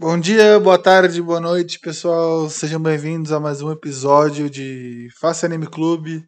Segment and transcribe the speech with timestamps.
[0.00, 2.48] Bom dia, boa tarde, boa noite, pessoal.
[2.48, 6.26] Sejam bem-vindos a mais um episódio de Faça Anime Clube.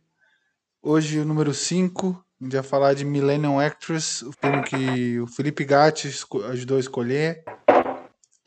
[0.83, 2.09] Hoje, o número 5.
[2.39, 6.07] A gente vai falar de Millennium Actress, o filme que o Felipe Gatti
[6.51, 7.45] ajudou a escolher.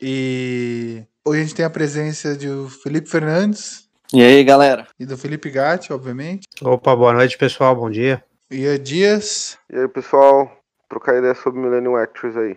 [0.00, 3.90] E hoje a gente tem a presença do Felipe Fernandes.
[4.14, 4.86] E aí, galera?
[4.96, 6.46] E do Felipe Gatti, obviamente.
[6.62, 7.74] Opa, boa noite, pessoal.
[7.74, 8.22] Bom dia.
[8.48, 9.58] E a Dias.
[9.68, 10.56] E aí, pessoal?
[10.88, 12.56] Trocar ideia sobre Millennium Actress aí.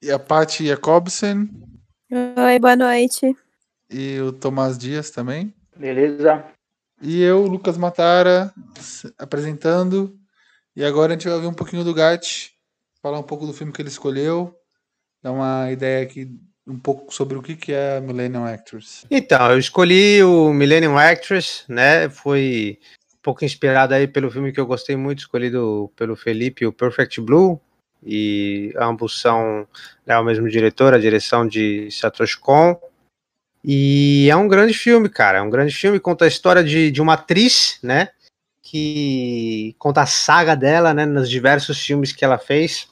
[0.00, 1.50] E a Paty Jacobsen.
[2.14, 3.34] Oi, boa noite.
[3.88, 5.54] E o Tomás Dias também.
[5.74, 6.44] Beleza.
[7.00, 8.52] E eu, Lucas Matara,
[9.18, 10.14] apresentando.
[10.76, 12.52] E agora a gente vai ouvir um pouquinho do Gatti,
[13.00, 14.54] falar um pouco do filme que ele escolheu,
[15.22, 19.06] dar uma ideia aqui um pouco sobre o que, que é a Millennium Actress.
[19.10, 22.10] Então, eu escolhi o Millennium Actress, né?
[22.10, 22.78] Foi
[23.14, 27.22] um pouco inspirado aí pelo filme que eu gostei muito, escolhido pelo Felipe, o Perfect
[27.22, 27.58] Blue,
[28.04, 29.66] e ambos são
[30.04, 32.76] né, o mesmo diretor, a direção de Satoshi Kon.
[33.64, 35.38] E é um grande filme, cara.
[35.38, 38.08] É um grande filme, conta a história de, de uma atriz, né?
[38.60, 41.06] Que conta a saga dela, né?
[41.06, 42.88] Nos diversos filmes que ela fez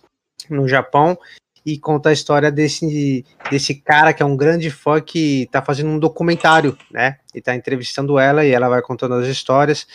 [0.49, 1.19] no Japão.
[1.67, 5.91] E conta a história desse, desse cara que é um grande fã que tá fazendo
[5.91, 7.19] um documentário, né?
[7.35, 9.87] E tá entrevistando ela e ela vai contando as histórias.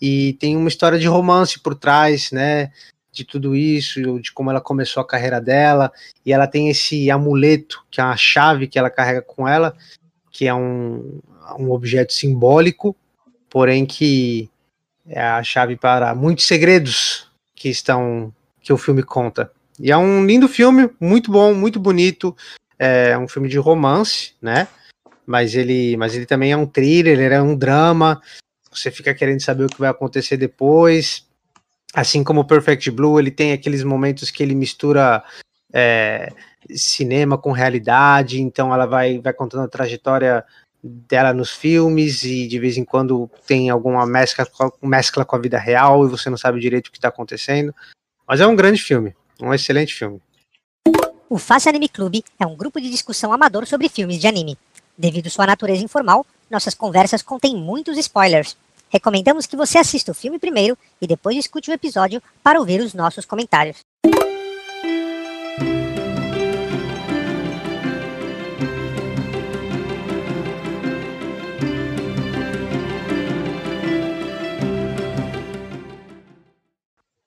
[0.00, 2.72] E tem uma história de romance por trás, né?
[3.12, 5.92] De tudo isso, de como ela começou a carreira dela,
[6.24, 9.74] e ela tem esse amuleto, que é uma chave que ela carrega com ela,
[10.30, 11.20] que é um,
[11.58, 12.96] um objeto simbólico,
[13.48, 14.48] porém que
[15.06, 19.50] é a chave para muitos segredos que estão que o filme conta.
[19.78, 22.36] E é um lindo filme, muito bom, muito bonito.
[22.78, 24.68] É um filme de romance, né?
[25.26, 28.20] Mas ele, mas ele também é um thriller, ele é um drama.
[28.70, 31.26] Você fica querendo saber o que vai acontecer depois
[31.94, 35.22] assim como Perfect Blue, ele tem aqueles momentos que ele mistura
[35.72, 36.32] é,
[36.70, 40.44] cinema com realidade, então ela vai, vai contando a trajetória
[40.82, 44.46] dela nos filmes e de vez em quando tem alguma mescla,
[44.82, 47.74] mescla com a vida real e você não sabe direito o que está acontecendo.
[48.26, 50.20] Mas é um grande filme, um excelente filme.
[51.28, 54.58] O Face Anime Clube é um grupo de discussão amador sobre filmes de anime.
[54.96, 58.56] Devido sua natureza informal, nossas conversas contêm muitos spoilers.
[58.90, 62.92] Recomendamos que você assista o filme primeiro e depois escute o episódio para ouvir os
[62.92, 63.78] nossos comentários.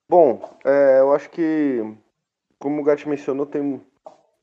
[0.06, 1.80] Bom, é, eu acho que,
[2.58, 3.80] como o Gatti mencionou, tem,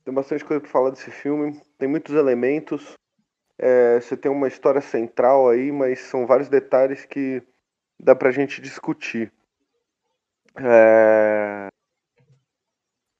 [0.04, 1.62] tem bastante coisa para falar desse filme.
[1.78, 2.94] Tem muitos elementos.
[3.64, 7.44] É, você tem uma história central aí, mas são vários detalhes que
[8.00, 9.32] dá pra gente discutir.
[10.58, 11.68] É...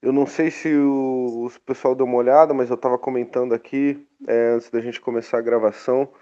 [0.02, 4.04] Eu não sei se o, o, pessoal deu uma olhada, mas eu estava comentando aqui,
[4.26, 6.12] é, antes da gente começar a gravação,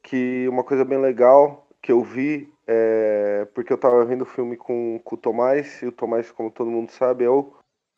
[0.00, 4.56] que uma coisa bem legal que eu vi, é, porque eu estava vendo o filme
[4.56, 7.52] com, com o Tomás, e o Tomás, como todo mundo sabe, é o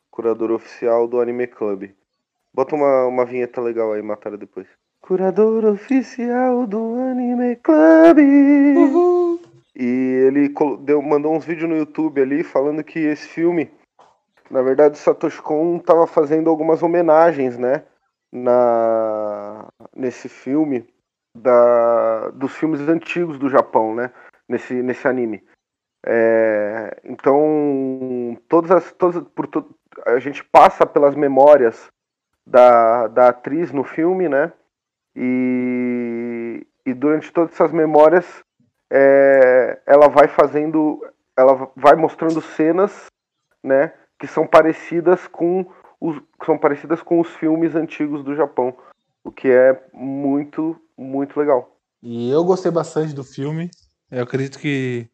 [0.09, 1.91] curador oficial do Anime Club.
[2.51, 4.67] Bota uma, uma vinheta legal aí, Matária, depois.
[5.07, 8.17] Curador oficial do Anime Club.
[8.17, 9.39] Uhum.
[9.73, 13.71] E ele deu, mandou uns vídeos no YouTube ali falando que esse filme,
[14.51, 17.85] na verdade, o Satoshi Kon estava fazendo algumas homenagens, né?
[18.33, 20.85] Na, nesse filme
[21.33, 24.11] da, dos filmes antigos do Japão, né?
[24.45, 25.41] Nesse, nesse anime.
[26.05, 29.47] É, então, todas as, todas, por,
[30.05, 31.87] a gente passa pelas memórias
[32.45, 34.51] da, da atriz no filme, né?
[35.19, 38.25] E, e durante todas essas memórias,
[38.91, 41.03] é, ela vai fazendo,
[41.35, 43.07] ela vai mostrando cenas,
[43.63, 45.65] né, que são parecidas com
[45.99, 48.77] os, são parecidas com os filmes antigos do Japão,
[49.23, 51.75] o que é muito, muito legal.
[52.03, 53.71] E eu gostei bastante do filme.
[54.11, 55.09] Eu acredito que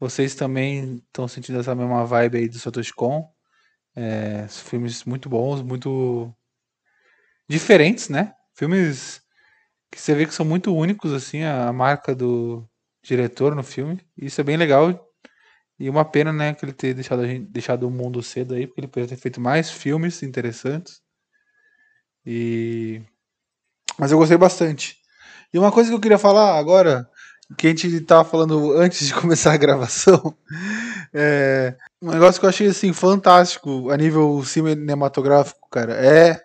[0.00, 3.24] vocês também estão sentindo essa mesma vibe aí do Satoshi Kon.
[3.94, 6.32] É, filmes muito bons, muito
[7.48, 8.34] diferentes, né?
[8.52, 9.22] Filmes
[9.90, 12.68] que você vê que são muito únicos, assim, a, marca do
[13.02, 14.00] diretor no filme.
[14.16, 15.08] Isso é bem legal.
[15.78, 18.66] E uma pena, né, que ele ter deixado, a gente, deixado o mundo cedo aí,
[18.66, 21.00] porque ele poderia ter feito mais filmes interessantes.
[22.26, 23.00] E...
[23.98, 24.98] Mas eu gostei bastante.
[25.52, 27.08] E uma coisa que eu queria falar agora,
[27.56, 30.36] que a gente estava falando antes de começar a gravação,
[31.14, 36.40] é um negócio que eu achei assim fantástico a nível cinematográfico, cara, é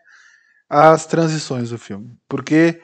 [0.70, 2.18] as transições do filme.
[2.28, 2.82] Porque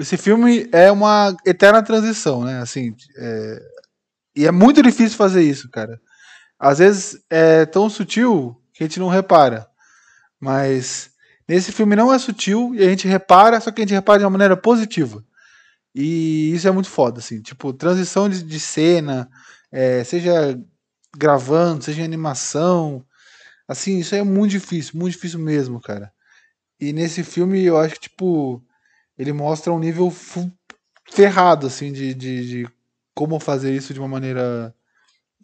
[0.00, 2.60] esse filme é uma eterna transição, né?
[2.60, 3.62] Assim, é...
[4.36, 6.00] e é muito difícil fazer isso, cara.
[6.58, 9.66] Às vezes é tão sutil que a gente não repara,
[10.40, 11.10] mas
[11.50, 14.24] Nesse filme não é sutil e a gente repara, só que a gente repara de
[14.24, 15.20] uma maneira positiva.
[15.92, 17.42] E isso é muito foda, assim.
[17.42, 19.28] Tipo, transição de, de cena,
[19.72, 20.56] é, seja
[21.18, 23.04] gravando, seja animação.
[23.66, 26.12] Assim, isso é muito difícil, muito difícil mesmo, cara.
[26.78, 28.64] E nesse filme eu acho que, tipo,
[29.20, 30.10] ele mostra um nível
[31.04, 32.68] ferrado, assim, de, de, de,
[33.14, 34.74] como fazer isso de uma maneira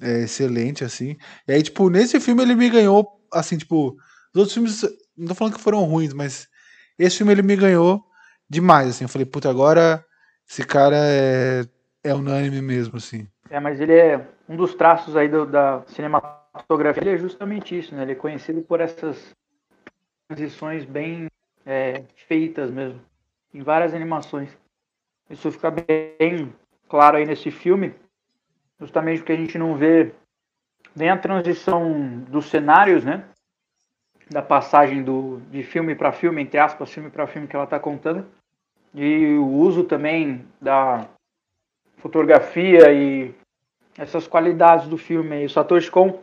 [0.00, 1.14] é, excelente, assim.
[1.46, 3.90] E aí, tipo, nesse filme ele me ganhou, assim, tipo,
[4.34, 4.82] os outros filmes,
[5.14, 6.48] não tô falando que foram ruins, mas
[6.98, 8.02] esse filme ele me ganhou
[8.48, 9.04] demais, assim.
[9.04, 10.02] Eu falei, puta, agora
[10.48, 11.66] esse cara é,
[12.02, 13.28] é unânime mesmo, assim.
[13.50, 17.94] É, mas ele é um dos traços aí do, da cinematografia, ele é justamente isso,
[17.94, 18.04] né?
[18.04, 19.36] Ele é conhecido por essas
[20.26, 21.28] transições bem
[21.66, 23.02] é, feitas mesmo,
[23.56, 24.50] em várias animações.
[25.30, 26.52] Isso fica bem
[26.88, 27.94] claro aí nesse filme,
[28.78, 30.12] justamente porque a gente não vê
[30.94, 33.24] nem a transição dos cenários, né?
[34.30, 37.80] Da passagem do, de filme para filme, entre aspas, filme para filme que ela está
[37.80, 38.26] contando,
[38.94, 41.08] e o uso também da
[41.96, 43.34] fotografia e
[43.96, 45.42] essas qualidades do filme.
[45.42, 46.22] E o Satoshi Kon,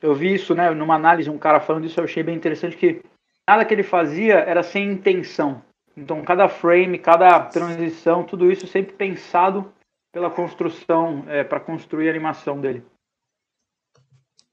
[0.00, 3.02] eu vi isso, né, numa análise, um cara falando isso, eu achei bem interessante que
[3.48, 5.62] nada que ele fazia era sem intenção.
[5.96, 9.72] Então, cada frame, cada transição, tudo isso sempre pensado
[10.12, 12.84] pela construção, é, para construir a animação dele.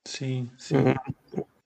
[0.08, 0.76] Sim, sim.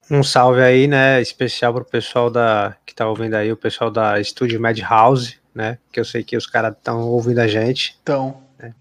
[0.10, 4.22] Um salve aí, né, especial pro pessoal da que tá ouvindo aí, o pessoal da
[4.24, 7.98] Studio Madhouse, né, que eu sei que os caras estão ouvindo a gente.
[8.02, 8.42] Então.
[8.60, 8.72] É,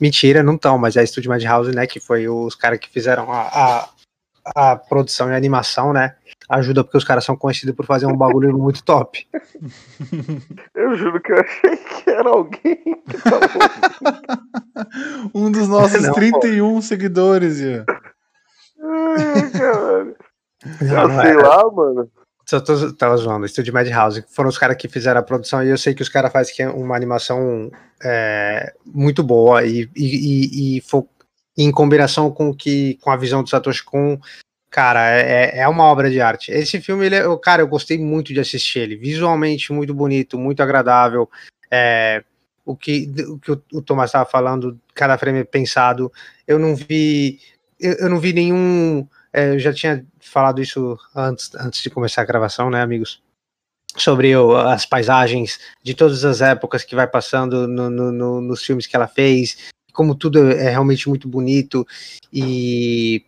[0.00, 3.30] mentira, não estão, mas é a Studio Madhouse, né, que foi os caras que fizeram
[3.32, 6.16] a, a, a produção e a animação, né,
[6.48, 9.26] ajuda porque os caras são conhecidos por fazer um bagulho muito top.
[10.74, 12.76] Eu juro que eu achei que era alguém
[13.08, 14.20] que tava
[15.34, 16.82] Um dos nossos não, 31 pô.
[16.82, 17.84] seguidores, Ian.
[18.80, 20.16] Ai, caralho.
[20.80, 21.36] Não, não sei é.
[21.36, 22.10] lá, mano.
[22.46, 24.24] Só tô, tava zoando, Estúdio Madhouse.
[24.28, 26.94] Foram os caras que fizeram a produção e eu sei que os caras fazem uma
[26.94, 27.70] animação
[28.02, 30.82] é, muito boa e, e, e, e,
[31.56, 34.18] em combinação com que com a visão do Satoshi Kon
[34.74, 36.50] cara, é, é uma obra de arte.
[36.50, 38.96] Esse filme, ele é, cara, eu gostei muito de assistir ele.
[38.96, 41.30] Visualmente muito bonito, muito agradável.
[41.70, 42.24] É,
[42.64, 46.10] o que o, que o Thomas estava falando, cada frame é pensado.
[46.44, 47.38] Eu não vi,
[47.78, 49.06] eu, eu não vi nenhum.
[49.32, 53.22] É, eu já tinha falado isso antes, antes de começar a gravação, né, amigos?
[53.96, 58.64] Sobre o, as paisagens de todas as épocas que vai passando no, no, no, nos
[58.64, 61.86] filmes que ela fez, como tudo é realmente muito bonito
[62.32, 63.24] e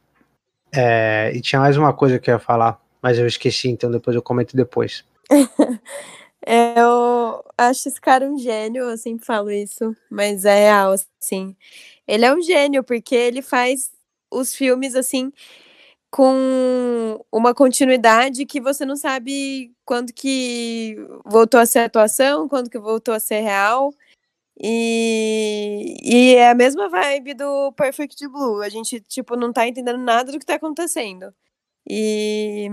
[0.76, 4.14] é, e tinha mais uma coisa que eu ia falar, mas eu esqueci, então depois
[4.14, 5.04] eu comento depois.
[6.46, 11.56] eu acho esse cara um gênio, eu sempre falo isso, mas é real, assim.
[12.06, 13.90] Ele é um gênio, porque ele faz
[14.30, 15.32] os filmes, assim,
[16.10, 22.78] com uma continuidade que você não sabe quando que voltou a ser atuação, quando que
[22.78, 23.92] voltou a ser real.
[24.58, 28.62] E, e é a mesma vibe do Perfect Blue.
[28.62, 31.34] A gente, tipo, não tá entendendo nada do que tá acontecendo.
[31.84, 32.68] E,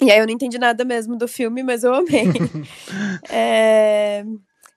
[0.00, 2.26] e aí eu não entendi nada mesmo do filme, mas eu amei.
[3.28, 4.24] é,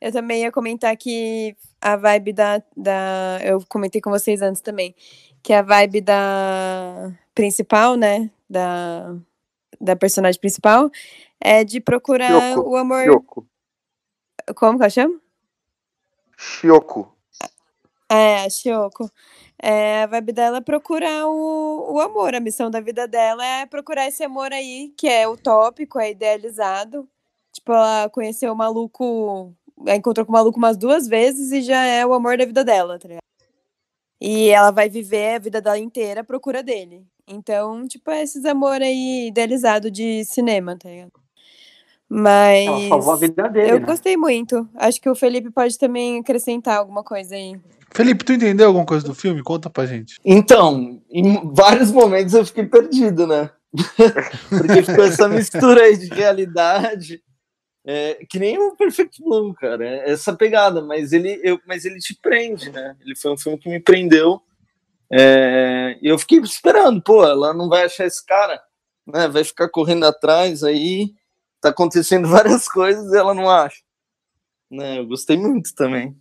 [0.01, 3.40] eu também ia comentar que a vibe da, da.
[3.44, 4.95] Eu comentei com vocês antes também.
[5.44, 8.31] Que a vibe da principal, né?
[8.50, 9.16] Da,
[9.80, 10.90] da personagem principal
[11.40, 13.24] é de procurar o amor.
[14.56, 15.22] Como que eu chamo?
[16.35, 17.12] Shioko.
[18.13, 19.09] É, a Shioko.
[19.61, 22.35] É, a vibe dela é procurar o, o amor.
[22.35, 27.07] A missão da vida dela é procurar esse amor aí, que é utópico, é idealizado.
[27.51, 29.53] Tipo, ela conheceu o maluco,
[29.87, 32.99] encontrou com o maluco umas duas vezes e já é o amor da vida dela,
[32.99, 33.23] tá ligado?
[34.21, 37.05] E ela vai viver a vida dela inteira à procura dele.
[37.27, 41.11] Então, tipo, é esses amor aí idealizado de cinema, tá ligado?
[42.09, 42.67] Mas.
[42.67, 43.71] Ela salvou a vida dele.
[43.71, 43.85] Eu né?
[43.85, 44.67] gostei muito.
[44.75, 47.59] Acho que o Felipe pode também acrescentar alguma coisa aí.
[47.94, 49.44] Felipe, tu entendeu alguma coisa do filme?
[49.44, 50.19] Conta pra gente.
[50.26, 53.50] Então, em vários momentos eu fiquei perdido, né?
[54.50, 57.21] Porque ficou essa mistura aí de realidade.
[57.85, 59.85] É, que nem o Perfect Blue, cara.
[59.85, 62.95] É essa pegada, mas ele, eu, mas ele te prende, né?
[63.02, 64.42] Ele foi um filme que me prendeu.
[65.12, 68.62] É, e eu fiquei esperando, pô, ela não vai achar esse cara,
[69.06, 69.28] né?
[69.28, 71.14] Vai ficar correndo atrás aí
[71.64, 73.81] tá acontecendo várias coisas e ela não acha.
[74.69, 76.16] Né, eu gostei muito também.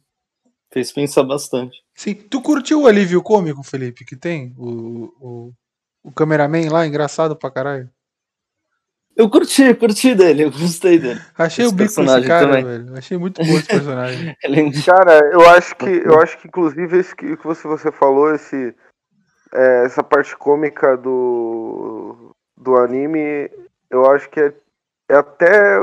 [0.73, 1.83] Fez pensar bastante.
[1.95, 4.55] Sim, tu curtiu o alívio cômico, Felipe, que tem?
[4.57, 5.53] O, o,
[6.05, 7.91] o cameraman lá, engraçado pra caralho.
[9.15, 11.21] Eu curti, curti dele, eu gostei dele.
[11.37, 12.65] Achei esse o bico desse cara, também.
[12.65, 12.97] velho.
[12.97, 14.35] Achei muito bom esse personagem.
[14.87, 18.75] cara, eu acho que eu acho que inclusive esse que você, você falou, esse,
[19.53, 23.51] é, essa parte cômica do, do anime,
[23.91, 24.55] eu acho que é
[25.13, 25.79] é até.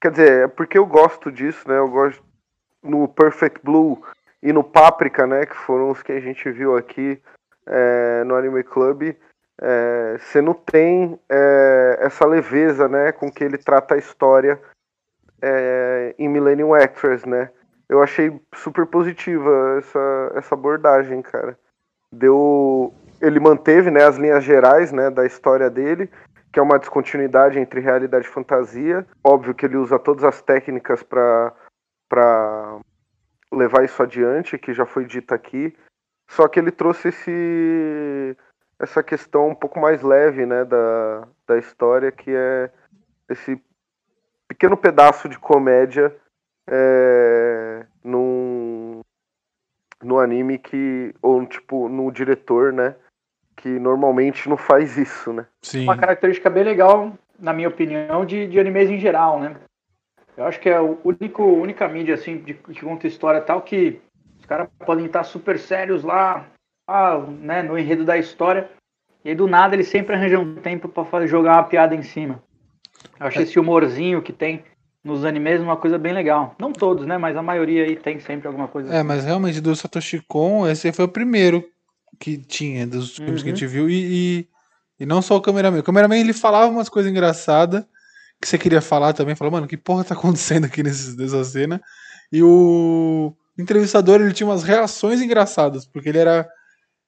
[0.00, 1.78] Quer dizer, é porque eu gosto disso, né?
[1.78, 2.22] Eu gosto
[2.84, 4.00] no Perfect Blue
[4.42, 5.46] e no Paprika, né?
[5.46, 7.20] Que foram os que a gente viu aqui
[7.66, 9.14] é, no Anime Club.
[9.60, 13.10] É, você não tem é, essa leveza, né?
[13.10, 14.60] Com que ele trata a história
[15.40, 17.50] é, em Millennium Actress, né?
[17.88, 21.58] Eu achei super positiva essa, essa abordagem, cara.
[22.10, 22.92] Deu.
[23.20, 26.10] Ele manteve né, as linhas gerais né, da história dele,
[26.52, 29.06] que é uma descontinuidade entre realidade e fantasia.
[29.22, 31.52] Óbvio que ele usa todas as técnicas para
[33.52, 35.74] levar isso adiante, que já foi dita aqui.
[36.28, 38.36] Só que ele trouxe esse,
[38.78, 42.70] essa questão um pouco mais leve né, da, da história, que é
[43.28, 43.62] esse
[44.48, 46.14] pequeno pedaço de comédia
[46.66, 49.00] é, num,
[50.02, 51.14] no anime que.
[51.20, 52.96] Ou tipo, no diretor, né?
[53.56, 55.46] Que normalmente não faz isso, né?
[55.62, 55.84] Sim.
[55.84, 59.56] Uma característica bem legal, na minha opinião, de, de animes em geral, né?
[60.36, 64.00] Eu acho que é o único, única mídia assim de, que conta história tal que
[64.40, 66.46] os caras podem estar super sérios lá,
[66.88, 68.68] ah, né, no enredo da história,
[69.24, 72.42] e aí do nada eles sempre arranjam um tempo para jogar uma piada em cima.
[73.18, 74.64] Eu achei esse humorzinho que tem
[75.02, 76.54] nos animes uma coisa bem legal.
[76.58, 77.18] Não todos, né?
[77.18, 78.92] Mas a maioria aí tem sempre alguma coisa.
[78.92, 79.06] É, assim.
[79.06, 81.64] mas realmente do Satoshi Kon, esse foi o primeiro
[82.18, 83.44] que tinha dos filmes uhum.
[83.44, 83.70] que a gente uhum.
[83.70, 83.90] viu.
[83.90, 84.48] E, e,
[85.00, 85.78] e, não só o cameraman.
[85.78, 87.84] O cameraman ele falava umas coisas engraçadas
[88.40, 89.34] que você queria falar também.
[89.34, 91.80] Falou, mano, que porra tá acontecendo aqui nesse, nessa cena?
[92.32, 96.48] E o entrevistador ele tinha umas reações engraçadas, porque ele era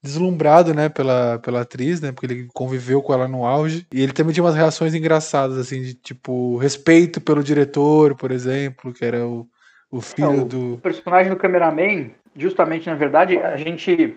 [0.02, 3.87] deslumbrado, né, pela, pela atriz, né, porque ele conviveu com ela no auge.
[3.92, 8.92] E ele também tinha umas reações engraçadas, assim, de tipo, respeito pelo diretor, por exemplo,
[8.92, 9.47] que era o,
[9.90, 10.75] o filho é, o do.
[10.75, 14.16] O personagem do cameraman, justamente, na verdade, a gente.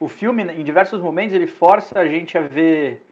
[0.00, 3.02] O filme, em diversos momentos, ele força a gente a ver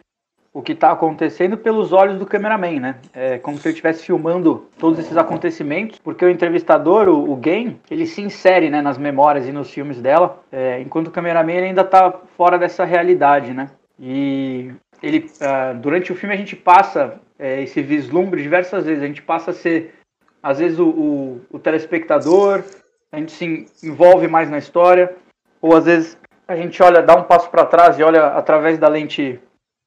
[0.54, 2.97] o que está acontecendo pelos olhos do cameraman, né?
[3.14, 7.80] É como se ele estivesse filmando todos esses acontecimentos, porque o entrevistador, o, o Game,
[7.90, 11.80] ele se insere né, nas memórias e nos filmes dela, é, enquanto o cameraman ainda
[11.80, 13.71] está fora dessa realidade, né?
[13.99, 19.06] E ele, uh, durante o filme a gente passa é, esse vislumbre diversas vezes, a
[19.06, 19.94] gente passa a ser,
[20.42, 22.62] às vezes, o, o, o telespectador,
[23.11, 25.14] a gente se envolve mais na história,
[25.62, 28.88] ou às vezes a gente olha, dá um passo para trás e olha através da
[28.88, 29.40] lente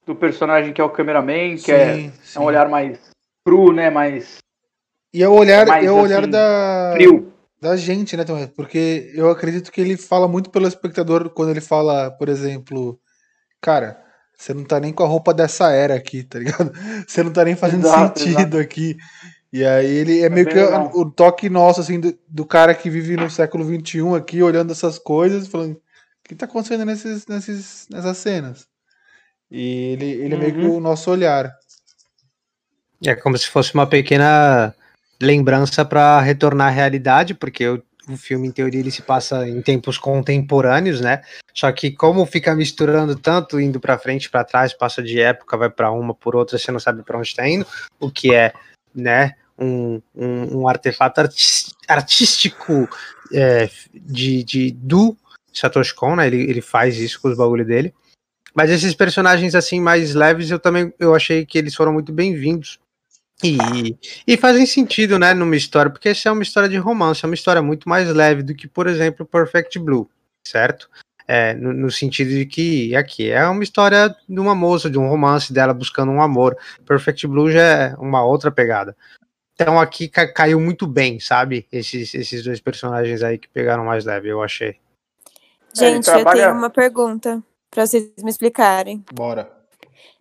[0.06, 2.38] do personagem que é o cameraman, que sim, é, sim.
[2.38, 3.00] é, um olhar mais
[3.46, 3.90] cru, né?
[3.90, 4.38] Mais.
[5.14, 6.92] E é o olhar, mais, é o olhar assim, da.
[6.94, 7.34] Frio.
[7.62, 8.24] Da gente, né?
[8.56, 13.00] Porque eu acredito que ele fala muito pelo espectador quando ele fala, por exemplo,
[13.60, 13.98] cara,
[14.38, 16.72] você não tá nem com a roupa dessa era aqui, tá ligado?
[17.08, 18.58] Você não tá nem fazendo exato, sentido exato.
[18.58, 18.98] aqui.
[19.52, 22.76] E aí ele é, é meio que o, o toque nosso, assim, do, do, cara
[22.76, 25.80] que vive no século XXI aqui, olhando essas coisas, falando, o
[26.26, 28.68] que tá acontecendo nesses, nesses, nessas cenas?
[29.50, 30.42] E ele, ele uhum.
[30.42, 30.78] é meio que uhum.
[30.78, 31.54] o nosso olhar.
[33.06, 34.74] É como se fosse uma pequena
[35.22, 39.62] lembrança para retornar à realidade, porque o, o filme, em teoria, ele se passa em
[39.62, 41.22] tempos contemporâneos, né?
[41.54, 45.70] Só que como fica misturando tanto, indo para frente, para trás, passa de época, vai
[45.70, 47.66] para uma por outra, você não sabe para onde está indo,
[48.00, 48.54] o que é,
[48.94, 49.36] né?
[49.58, 51.22] Um, um, um artefato
[51.88, 52.90] artístico
[53.32, 55.16] é, de, de, do
[55.54, 56.28] Satoshi Kon, né?
[56.28, 57.94] Ele, ele faz isso com os bagulho dele.
[58.56, 62.80] Mas esses personagens assim mais leves, eu também eu achei que eles foram muito bem-vindos.
[63.44, 67.28] E, e fazem sentido, né, numa história, porque essa é uma história de romance, é
[67.28, 70.10] uma história muito mais leve do que, por exemplo, Perfect Blue,
[70.42, 70.90] certo?
[71.28, 75.10] É, no, no, sentido de que aqui é uma história de uma moça, de um
[75.10, 76.56] romance dela buscando um amor.
[76.86, 78.96] Perfect Blue já é uma outra pegada.
[79.54, 81.68] Então aqui ca caiu muito bem, sabe?
[81.72, 84.78] Esses, esses dois personagens aí que pegaram mais leve, eu achei.
[85.74, 87.44] Gente, eu tenho uma pergunta
[87.76, 89.04] para vocês me explicarem.
[89.14, 89.52] Bora.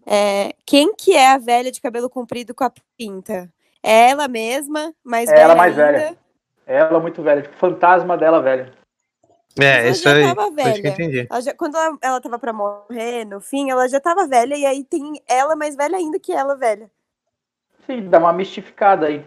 [0.04, 3.48] É, quem que é a velha de cabelo comprido com a pinta?
[3.82, 5.92] É ela mesma, mais é ela mais ainda?
[5.92, 6.18] velha.
[6.66, 8.74] É ela muito velha, tipo, fantasma dela velha.
[9.58, 10.24] É, isso aí.
[10.24, 10.80] Tava velha.
[10.80, 11.26] Que eu entendi.
[11.30, 14.66] Ela já, quando ela, ela tava pra morrer, no fim, ela já tava velha, e
[14.66, 16.90] aí tem ela mais velha ainda que ela velha.
[17.86, 19.24] Sim, dá uma mistificada aí.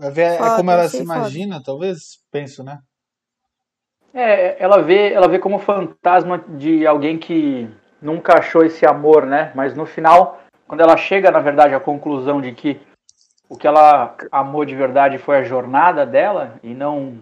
[0.00, 1.64] É, foda, como ela se imagina, foda.
[1.66, 2.20] talvez?
[2.30, 2.78] Penso, né?
[4.14, 7.68] É, ela vê, ela vê como fantasma de alguém que
[8.00, 9.52] nunca achou esse amor, né?
[9.54, 12.80] Mas no final, quando ela chega, na verdade, à conclusão de que
[13.48, 17.18] o que ela amou de verdade foi a jornada dela e não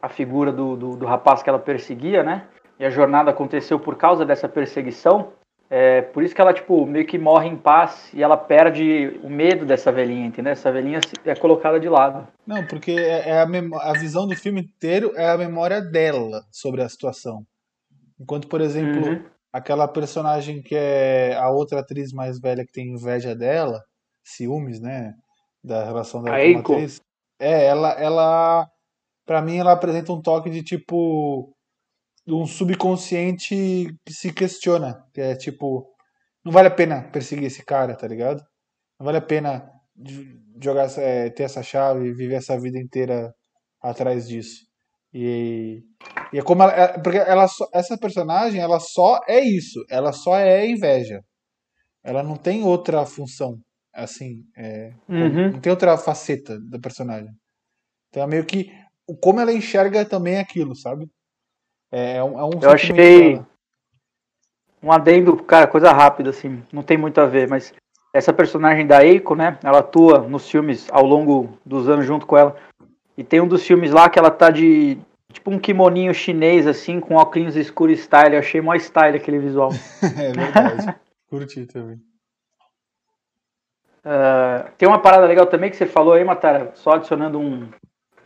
[0.00, 2.46] a figura do, do, do rapaz que ela perseguia, né?
[2.78, 5.32] E a jornada aconteceu por causa dessa perseguição.
[5.72, 9.30] É, por isso que ela, tipo, meio que morre em paz e ela perde o
[9.30, 10.52] medo dessa velhinha, entendeu?
[10.52, 12.26] Essa velhinha é colocada de lado.
[12.44, 16.82] Não, porque é, é a, a visão do filme inteiro é a memória dela sobre
[16.82, 17.46] a situação.
[18.18, 19.24] Enquanto, por exemplo, uhum.
[19.52, 23.80] aquela personagem que é a outra atriz mais velha que tem inveja dela,
[24.24, 25.14] ciúmes, né?
[25.62, 27.00] Da relação dela A com a atriz.
[27.38, 28.68] É, ela, ela.
[29.24, 31.54] Pra mim, ela apresenta um toque de tipo.
[32.32, 33.54] Um subconsciente
[34.04, 35.04] que se questiona.
[35.12, 35.86] Que é tipo.
[36.44, 38.42] Não vale a pena perseguir esse cara, tá ligado?
[38.98, 39.70] Não vale a pena
[40.62, 43.32] jogar, é, ter essa chave e viver essa vida inteira
[43.82, 44.60] atrás disso.
[45.12, 45.82] E,
[46.32, 50.12] e é como ela, é- porque ela só- essa personagem, ela só é isso, ela
[50.12, 51.20] só é inveja.
[52.02, 53.58] Ela não tem outra função,
[53.94, 55.52] assim, é, Uhum.
[55.52, 57.30] não tem outra faceta da personagem.
[58.08, 58.70] Então é meio que
[59.20, 61.06] como ela enxerga também aquilo, sabe?
[61.92, 63.40] É, é um, é um Eu achei-.
[64.82, 67.72] Um adendo, cara, coisa rápida, assim, não tem muito a ver, mas
[68.14, 69.58] essa personagem da Eiko, né?
[69.62, 72.56] Ela atua nos filmes ao longo dos anos junto com ela.
[73.16, 74.98] E tem um dos filmes lá que ela tá de
[75.32, 78.34] tipo um kimoninho chinês, assim, com óculos escuros style.
[78.34, 79.70] Eu achei mó style aquele visual.
[80.02, 80.94] É verdade.
[81.28, 82.00] Curti também.
[84.04, 87.68] Ah, tem uma parada legal também que você falou aí, Matara, só adicionando um,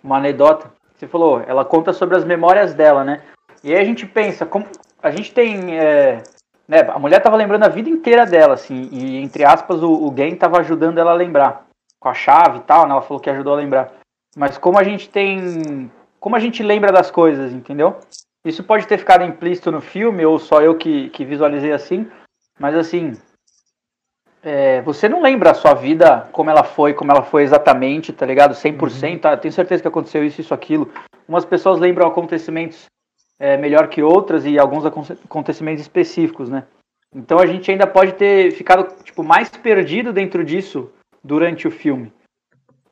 [0.02, 0.73] uma anedota.
[0.94, 3.23] Você falou, ela conta sobre as memórias dela, né?
[3.64, 4.66] E aí a gente pensa, como
[5.02, 5.78] a gente tem.
[5.78, 6.23] é,
[6.68, 10.14] né, a mulher tava lembrando a vida inteira dela, assim, e entre aspas, o, o
[10.14, 11.66] Gen tava ajudando ela a lembrar.
[11.99, 12.92] Com a chave e tal, né?
[12.92, 13.90] Ela falou que ajudou a lembrar.
[14.37, 15.90] Mas como a gente tem.
[16.21, 17.97] Como a gente lembra das coisas, entendeu?
[18.44, 22.06] Isso pode ter ficado implícito no filme, ou só eu que, que visualizei assim.
[22.59, 23.14] Mas assim,
[24.42, 28.26] é, você não lembra a sua vida como ela foi, como ela foi exatamente, tá
[28.26, 28.52] ligado?
[28.54, 29.37] 100%, tá?
[29.38, 30.92] tenho certeza que aconteceu isso, isso, aquilo.
[31.26, 32.85] Umas pessoas lembram acontecimentos
[33.38, 36.64] é, melhor que outras e alguns aconte- acontecimentos específicos, né?
[37.14, 40.91] Então a gente ainda pode ter ficado tipo mais perdido dentro disso
[41.23, 42.12] durante o filme,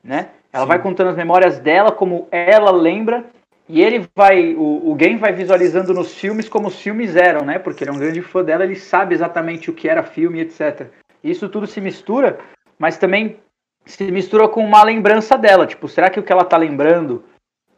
[0.03, 0.31] né?
[0.53, 0.69] Ela Sim.
[0.69, 3.25] vai contando as memórias dela como ela lembra
[3.69, 7.59] e ele vai, o, o Game vai visualizando nos filmes como os filmes eram, né?
[7.59, 10.89] Porque ele é um grande fã dela, ele sabe exatamente o que era filme, etc.
[11.23, 12.39] Isso tudo se mistura,
[12.79, 13.39] mas também
[13.87, 15.67] se mistura com uma lembrança dela.
[15.67, 17.25] Tipo, será que o que ela tá lembrando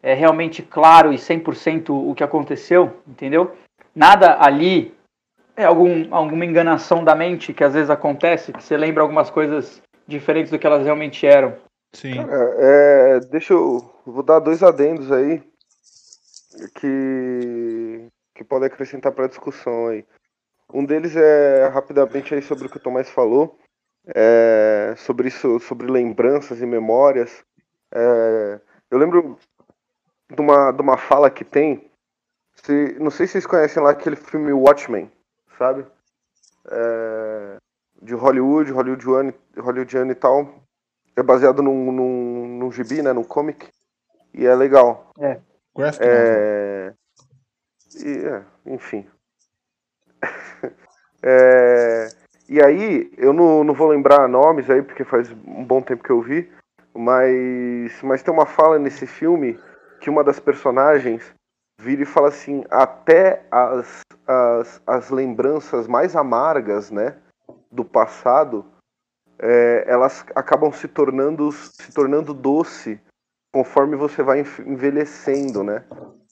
[0.05, 3.01] é realmente claro e 100% o que aconteceu?
[3.09, 3.57] Entendeu?
[3.97, 4.95] Nada ali
[5.57, 9.81] é algum, alguma enganação da mente que às vezes acontece, que você lembra algumas coisas
[10.07, 11.57] diferentes do que elas realmente eram.
[11.95, 12.17] Sim.
[12.59, 13.79] É, deixa eu.
[14.05, 15.43] Vou dar dois adendos aí
[16.75, 20.05] que, que podem acrescentar para a discussão aí.
[20.71, 23.59] Um deles é rapidamente aí sobre o que o Tomás falou,
[24.15, 27.43] é, sobre isso, sobre lembranças e memórias.
[27.91, 29.39] É, eu lembro
[30.31, 31.91] de uma, de uma fala que tem.
[32.55, 35.11] Se, não sei se vocês conhecem lá aquele filme Watchmen,
[35.59, 35.85] sabe?
[36.71, 37.57] É,
[38.01, 40.49] de Hollywood, hollywoodiano, hollywoodiano e tal.
[41.17, 43.13] É baseado num, num, num gibi, né?
[43.13, 43.69] Num comic.
[44.33, 45.11] E é legal.
[45.77, 46.21] Graphic novel.
[46.21, 46.95] É...
[47.97, 49.07] E, é, enfim.
[51.27, 52.09] É,
[52.47, 56.11] E aí, eu não, não vou lembrar nomes aí, porque faz um bom tempo que
[56.11, 56.53] eu vi,
[56.93, 59.59] mas, mas tem uma fala nesse filme
[60.05, 61.35] que uma das personagens
[61.81, 67.17] vira e fala assim, até as, as, as lembranças mais amargas, né,
[67.73, 68.67] do passado,
[69.39, 73.01] é, elas acabam se tornando, se tornando doce
[73.51, 75.83] conforme você vai envelhecendo, né?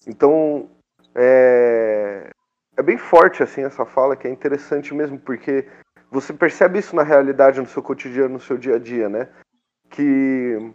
[0.07, 0.69] Então,
[1.15, 2.29] é,
[2.77, 5.67] é bem forte assim essa fala, que é interessante mesmo, porque
[6.11, 9.31] você percebe isso na realidade, no seu cotidiano, no seu dia a dia, né?
[9.89, 10.75] Que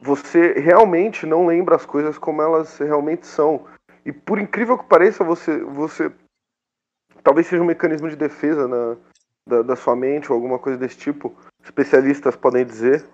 [0.00, 3.66] você realmente não lembra as coisas como elas realmente são.
[4.04, 6.10] E por incrível que pareça, você, você
[7.22, 8.96] talvez seja um mecanismo de defesa na,
[9.46, 11.34] da, da sua mente ou alguma coisa desse tipo.
[11.62, 13.04] Especialistas podem dizer,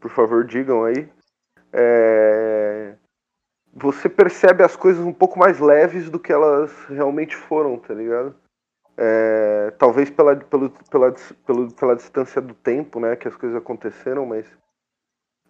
[0.00, 1.08] por favor, digam aí.
[1.72, 2.94] É,
[3.72, 8.34] você percebe as coisas um pouco mais leves do que elas realmente foram, tá ligado?
[8.96, 11.14] É, talvez pela, pelo, pela,
[11.46, 14.46] pelo, pela distância do tempo, né, que as coisas aconteceram, mas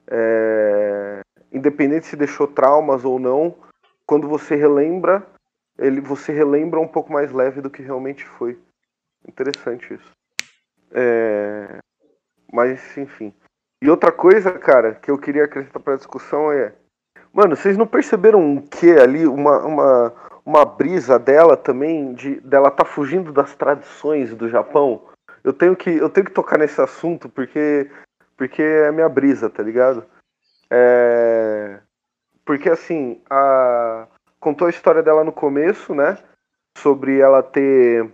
[0.09, 1.21] é,
[1.53, 3.55] independente se deixou traumas ou não,
[4.07, 5.27] quando você relembra,
[5.79, 8.59] ele, você relembra um pouco mais leve do que realmente foi.
[9.27, 10.11] Interessante isso.
[10.93, 11.79] É,
[12.53, 13.35] mas, enfim.
[13.83, 16.73] E outra coisa, cara, que eu queria acrescentar pra discussão é.
[17.33, 20.15] Mano, vocês não perceberam um que ali, uma, uma,
[20.45, 25.03] uma brisa dela também, de dela tá fugindo das tradições do Japão?
[25.45, 27.91] Eu tenho que, eu tenho que tocar nesse assunto porque,
[28.37, 30.05] porque é minha brisa, tá ligado?
[30.71, 31.79] É,
[32.45, 34.07] porque assim, a,
[34.41, 36.19] contou a história dela no começo, né?
[36.79, 38.09] Sobre ela ter.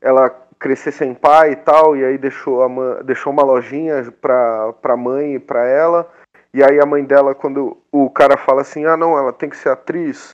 [0.00, 4.72] Ela crescer sem pai e tal, e aí deixou, a ma- deixou uma lojinha pra,
[4.74, 6.10] pra mãe e pra ela.
[6.54, 9.56] E aí a mãe dela, quando o cara fala assim, ah não, ela tem que
[9.56, 10.30] ser atriz.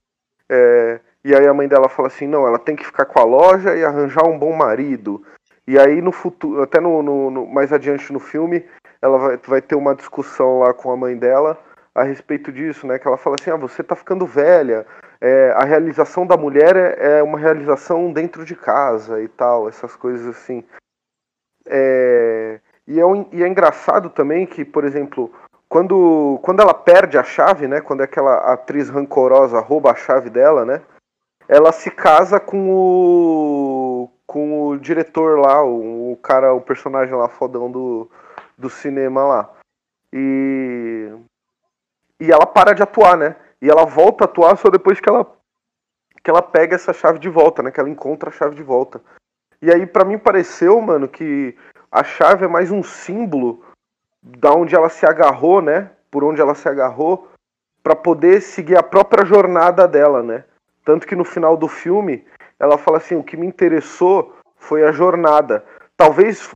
[0.49, 3.25] é, e aí a mãe dela fala assim, não, ela tem que ficar com a
[3.25, 5.25] loja e arranjar um bom marido.
[5.67, 8.65] E aí no futuro, até no, no- no- mais adiante no filme,
[9.03, 11.59] ela vai, vai ter uma discussão lá com a mãe dela
[11.95, 12.99] a respeito disso, né?
[12.99, 14.87] Que ela fala assim, ah, você tá ficando velha,
[15.21, 19.95] é, a realização da mulher é, é, uma realização dentro de casa e tal, essas
[19.97, 20.65] coisas assim.
[21.67, 25.31] É, e, é um, e é engraçado também que, por exemplo,
[25.69, 27.81] quando, quando ela perde a chave, né?
[27.81, 30.81] Quando aquela atriz rancorosa rouba a chave dela, né?
[31.49, 37.29] Ela se casa com o com o diretor lá, o, o cara, o personagem lá
[37.29, 38.11] fodão do,
[38.63, 39.51] do cinema lá.
[40.13, 41.11] E
[42.21, 43.37] e ela para de atuar, né?
[43.61, 45.27] E ela volta a atuar só depois que ela
[46.23, 47.73] que ela pega essa chave de volta, né?
[47.73, 49.03] Que ela encontra a chave de volta.
[49.61, 51.57] E aí para mim pareceu, mano, que
[51.91, 53.65] a chave é mais um símbolo
[54.23, 55.91] da onde ela se agarrou, né?
[56.11, 57.29] Por onde ela se agarrou
[57.83, 60.45] para poder seguir a própria jornada dela, né?
[60.85, 62.25] Tanto que no final do filme
[62.59, 65.65] ela fala assim: o que me interessou foi a jornada.
[65.97, 66.49] Talvez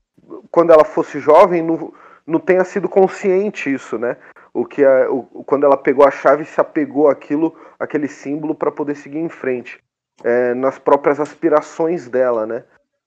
[0.51, 1.93] quando ela fosse jovem não,
[2.27, 4.17] não tenha sido consciente isso, né?
[4.53, 8.73] O que a, o, quando ela pegou a chave se apegou àquilo, aquele símbolo para
[8.73, 9.83] poder seguir em frente,
[10.25, 12.65] é, nas próprias aspirações dela, né?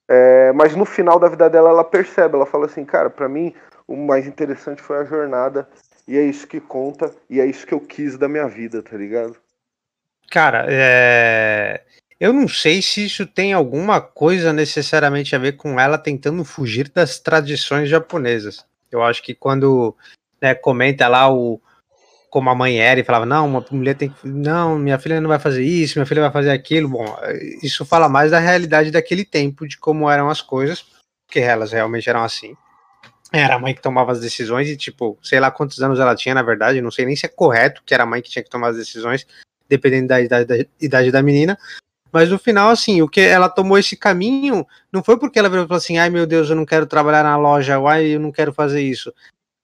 [0.07, 3.53] É, mas no final da vida dela ela percebe, ela fala assim, cara, para mim
[3.87, 5.67] o mais interessante foi a jornada
[6.07, 8.97] e é isso que conta e é isso que eu quis da minha vida, tá
[8.97, 9.35] ligado?
[10.31, 11.81] Cara, é...
[12.19, 16.89] eu não sei se isso tem alguma coisa necessariamente a ver com ela tentando fugir
[16.89, 18.65] das tradições japonesas.
[18.91, 19.95] Eu acho que quando
[20.41, 21.61] né, comenta lá o
[22.29, 24.27] como a mãe era e falava, não, uma mulher tem que.
[24.27, 26.87] Não, minha filha não vai fazer isso, minha filha vai fazer aquilo.
[26.87, 27.17] Bom,
[27.63, 30.85] isso fala mais da realidade daquele tempo, de como eram as coisas,
[31.25, 32.55] porque elas realmente eram assim.
[33.31, 36.33] Era a mãe que tomava as decisões e, tipo, sei lá quantos anos ela tinha,
[36.35, 38.49] na verdade, não sei nem se é correto que era a mãe que tinha que
[38.49, 39.25] tomar as decisões,
[39.67, 41.57] dependendo da idade da, idade da menina.
[42.11, 45.67] Mas no final, assim, o que ela tomou esse caminho não foi porque ela virou
[45.67, 48.53] falou assim: ai meu Deus, eu não quero trabalhar na loja, ai, eu não quero
[48.53, 49.13] fazer isso.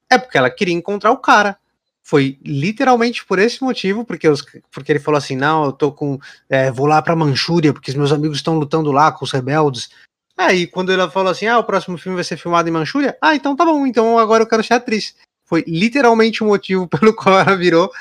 [0.10, 1.58] É porque ela queria encontrar o cara.
[2.04, 6.20] Foi literalmente por esse motivo, porque, os, porque ele falou assim: não, eu tô com.
[6.48, 9.90] É, vou lá pra Manchúria, porque os meus amigos estão lutando lá com os rebeldes.
[10.38, 13.36] Aí, quando ela falou assim: ah, o próximo filme vai ser filmado em Manchúria, ah,
[13.36, 15.16] então tá bom, então agora eu quero ser atriz.
[15.46, 17.92] Foi literalmente o motivo pelo qual ela virou.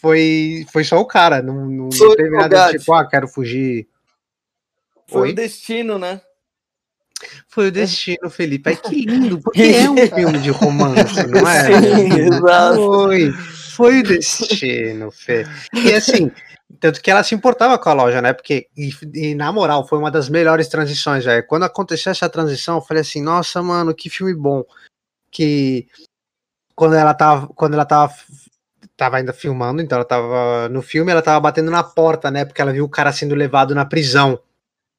[0.00, 3.86] Foi, foi só o cara, não, não, não teve nada de tipo, ah, quero fugir.
[5.06, 5.32] Foi Oi?
[5.32, 6.22] o destino, né?
[7.48, 8.70] Foi o destino, Felipe.
[8.70, 11.64] Ai, que lindo, porque é um filme de romance, não é?
[11.64, 12.76] Sim, exato.
[12.76, 15.44] Foi, foi o destino, Fê.
[15.74, 16.30] E assim,
[16.78, 18.32] tanto que ela se importava com a loja, né?
[18.32, 21.46] Porque, e, e, na moral, foi uma das melhores transições, velho.
[21.46, 24.64] Quando aconteceu essa transição, eu falei assim, nossa, mano, que filme bom.
[25.30, 25.86] Que
[26.74, 28.14] quando ela tava, quando ela tava,
[29.00, 32.44] tava ainda filmando, então ela tava no filme, ela tava batendo na porta, né?
[32.44, 34.38] Porque ela viu o cara sendo levado na prisão.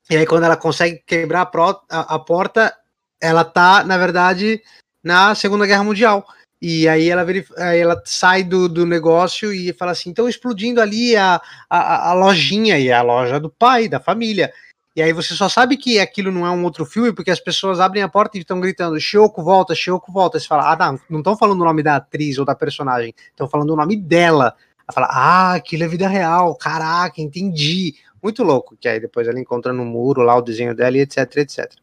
[0.10, 2.76] E aí, quando ela consegue quebrar a, pro, a, a porta,
[3.22, 4.60] ela tá, na verdade,
[5.04, 6.26] na Segunda Guerra Mundial.
[6.60, 7.24] E aí ela,
[7.58, 12.14] aí ela sai do, do negócio e fala assim: então explodindo ali a, a, a
[12.14, 14.52] lojinha e a loja do pai, da família.
[14.94, 17.80] E aí você só sabe que aquilo não é um outro filme porque as pessoas
[17.80, 20.38] abrem a porta e estão gritando: Shiyoko volta, Shiyoko volta.
[20.38, 23.48] Você fala: ah, não, não estão falando o nome da atriz ou da personagem, estão
[23.48, 24.56] falando o nome dela.
[24.80, 27.96] Ela fala: ah, aquilo é vida real, caraca, entendi.
[28.22, 28.76] Muito louco.
[28.78, 31.74] Que aí depois ela encontra no muro lá o desenho dela e etc, etc.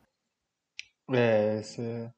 [1.11, 2.11] É, esse,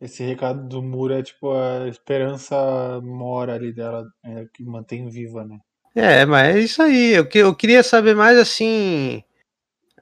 [0.00, 5.44] esse recado do muro é tipo a esperança mora ali dela, é, que mantém viva,
[5.44, 5.58] né?
[5.94, 7.12] É, mas é isso aí.
[7.12, 9.22] Eu, eu queria saber mais assim.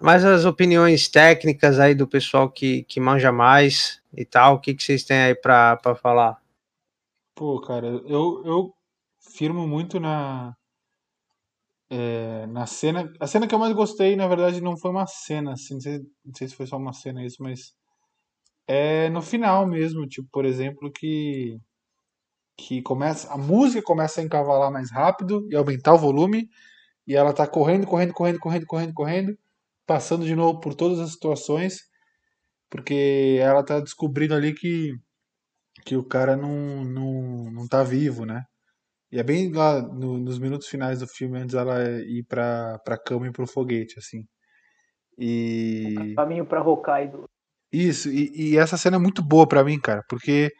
[0.00, 4.54] Mais as opiniões técnicas aí do pessoal que, que manja mais e tal.
[4.54, 6.40] O que, que vocês têm aí pra falar?
[7.34, 8.74] Pô, cara, eu, eu
[9.20, 10.56] firmo muito na,
[11.90, 13.12] é, na cena.
[13.18, 15.98] A cena que eu mais gostei, na verdade, não foi uma cena, assim, não sei,
[16.24, 17.74] não sei se foi só uma cena isso, mas
[18.66, 21.58] é no final mesmo, tipo, por exemplo, que
[22.56, 26.48] que começa a música começa a encavalar mais rápido e aumentar o volume
[27.06, 29.38] e ela tá correndo, correndo, correndo, correndo, correndo, correndo,
[29.90, 31.80] passando de novo por todas as situações,
[32.70, 34.92] porque ela tá descobrindo ali que
[35.84, 38.44] que o cara não não, não tá vivo, né?
[39.10, 42.96] E é bem lá no, nos minutos finais do filme, antes dela ir pra, pra
[42.96, 44.24] cama e pro foguete, assim.
[45.18, 46.14] E.
[46.14, 47.24] Caminho pra Hokkaido.
[47.72, 50.52] Isso, e, e, essa cena é muito boa pra mim, cara, porque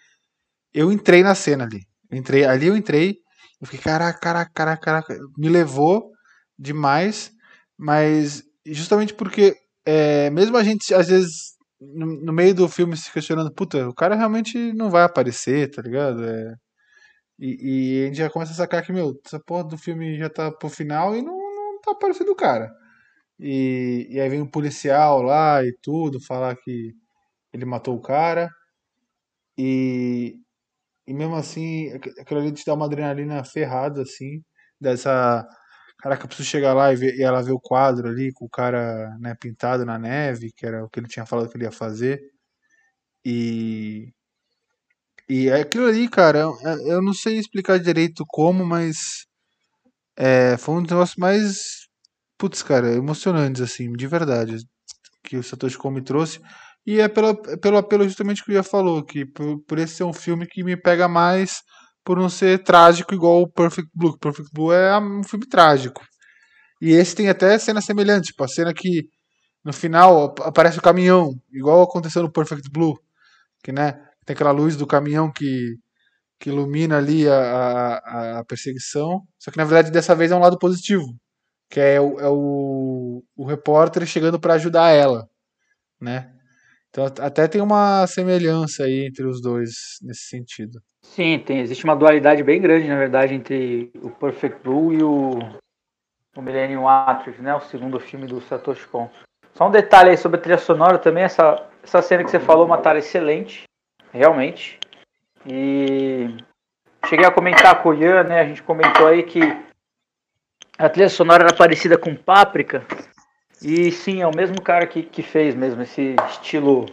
[0.75, 1.83] eu entrei na cena ali.
[2.11, 3.15] Eu entrei, ali eu entrei,
[3.61, 5.19] eu fiquei, caraca, caraca, caraca, caraca.
[5.39, 6.11] Me levou
[6.59, 7.31] demais,
[7.79, 13.13] mas justamente porque, é, mesmo a gente, às vezes, no, no, meio do filme se
[13.13, 16.25] questionando, puta, o cara realmente não vai aparecer, tá ligado?
[16.25, 16.55] É,
[17.39, 20.29] e, e, a gente já começa a sacar que, meu, essa porra do filme já
[20.31, 22.71] tá pro final e não, não tá aparecendo o cara.
[23.41, 26.93] E, e aí vem um policial lá e tudo, falar que
[27.55, 28.51] ele matou o cara.
[29.59, 30.37] E,
[31.07, 34.43] e mesmo assim, aqu- aquilo ali te dá uma adrenalina ferrada, assim,
[34.81, 35.47] dessa.
[36.01, 38.51] Caraca, eu preciso chegar lá e, ver, e ela ver o quadro ali com o
[38.51, 41.73] cara né, pintado na neve, que era o que ele tinha falado que ele ia
[41.73, 42.21] fazer.
[43.25, 44.13] E.
[45.29, 46.41] E aquilo ali, cara,
[46.87, 49.27] eu, não sei explicar direito como, mas.
[50.17, 51.89] É, foi um dos negócios mais.
[52.39, 54.57] Putz, cara, emocionantes, assim, de verdade.
[55.25, 56.41] Que o Satoshi Kon trouxe.
[56.87, 59.97] E é pela, é pelo apelo justamente que o Ia falou, que por, por esse
[59.97, 61.63] ser um filme que me pega mais
[62.05, 64.19] por não ser trágico igual o Perfect Blue.
[64.19, 66.03] Perfect Blue é um filme trágico.
[66.81, 69.09] E esse tem até cena semelhante, tipo, a cena que
[69.65, 72.99] no final ap- aparece o caminhão, igual aconteceu no Perfect Blue,
[73.65, 73.93] que né,
[74.27, 75.77] tem aquela luz do caminhão que,
[76.41, 80.41] que ilumina ali a, a, a perseguição, só que na verdade dessa vez é um
[80.41, 81.05] lado positivo,
[81.71, 85.29] que é o, é o, o repórter chegando para ajudar ela,
[86.01, 86.33] né?
[86.91, 89.71] Então at- até tem uma semelhança aí entre os dois
[90.03, 90.81] nesse sentido.
[91.03, 95.39] Sim, tem, existe uma dualidade bem grande, na verdade, entre o Perfect Blue e o,
[96.37, 97.55] o Millennium Matrix, né?
[97.55, 99.11] O segundo filme do Satoshi Kon.
[99.55, 102.69] Só um detalhe aí sobre a trilha sonora também, essa, essa cena que você falou,
[102.69, 103.65] Matar, excelente,
[104.13, 104.79] realmente.
[105.47, 106.37] E
[107.07, 108.41] cheguei a comentar com o Ian, né?
[108.41, 109.41] A gente comentou aí que
[110.79, 112.87] a trilha sonora era parecida com Páprica.
[113.63, 116.87] E sim, é o mesmo cara que, que fez mesmo esse estilo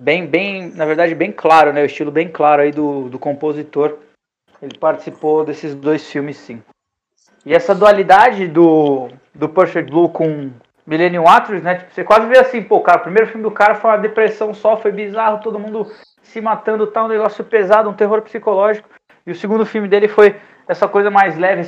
[0.00, 1.82] bem, bem, na verdade, bem claro, né?
[1.82, 3.98] O estilo bem claro aí do, do compositor.
[4.62, 6.62] Ele participou desses dois filmes, sim.
[7.44, 10.50] E essa dualidade do, do Perfect Blue com
[10.86, 11.76] Millennium Actors, né?
[11.76, 14.52] Tipo, você quase vê assim, pô, cara, o primeiro filme do cara foi uma depressão
[14.52, 15.90] só, foi bizarro, todo mundo
[16.22, 18.88] se matando, tal, um negócio pesado, um terror psicológico.
[19.26, 20.36] E o segundo filme dele foi
[20.66, 21.62] essa coisa mais leve,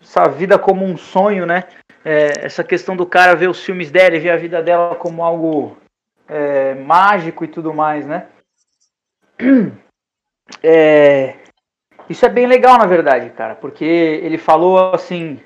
[0.00, 1.64] essa vida como um sonho, né?
[2.02, 5.22] É, essa questão do cara ver os filmes dela e ver a vida dela como
[5.22, 5.76] algo
[6.30, 8.26] é, mágico e tudo mais, né?
[10.64, 11.36] É,
[12.08, 15.38] isso é bem legal, na verdade, cara, porque ele falou assim,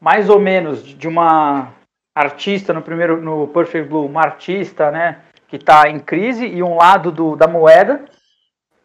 [0.00, 1.72] mais ou menos, de uma
[2.12, 6.76] artista no primeiro, no Perfect Blue, uma artista, né, que está em crise e um
[6.76, 8.04] lado do, da moeda.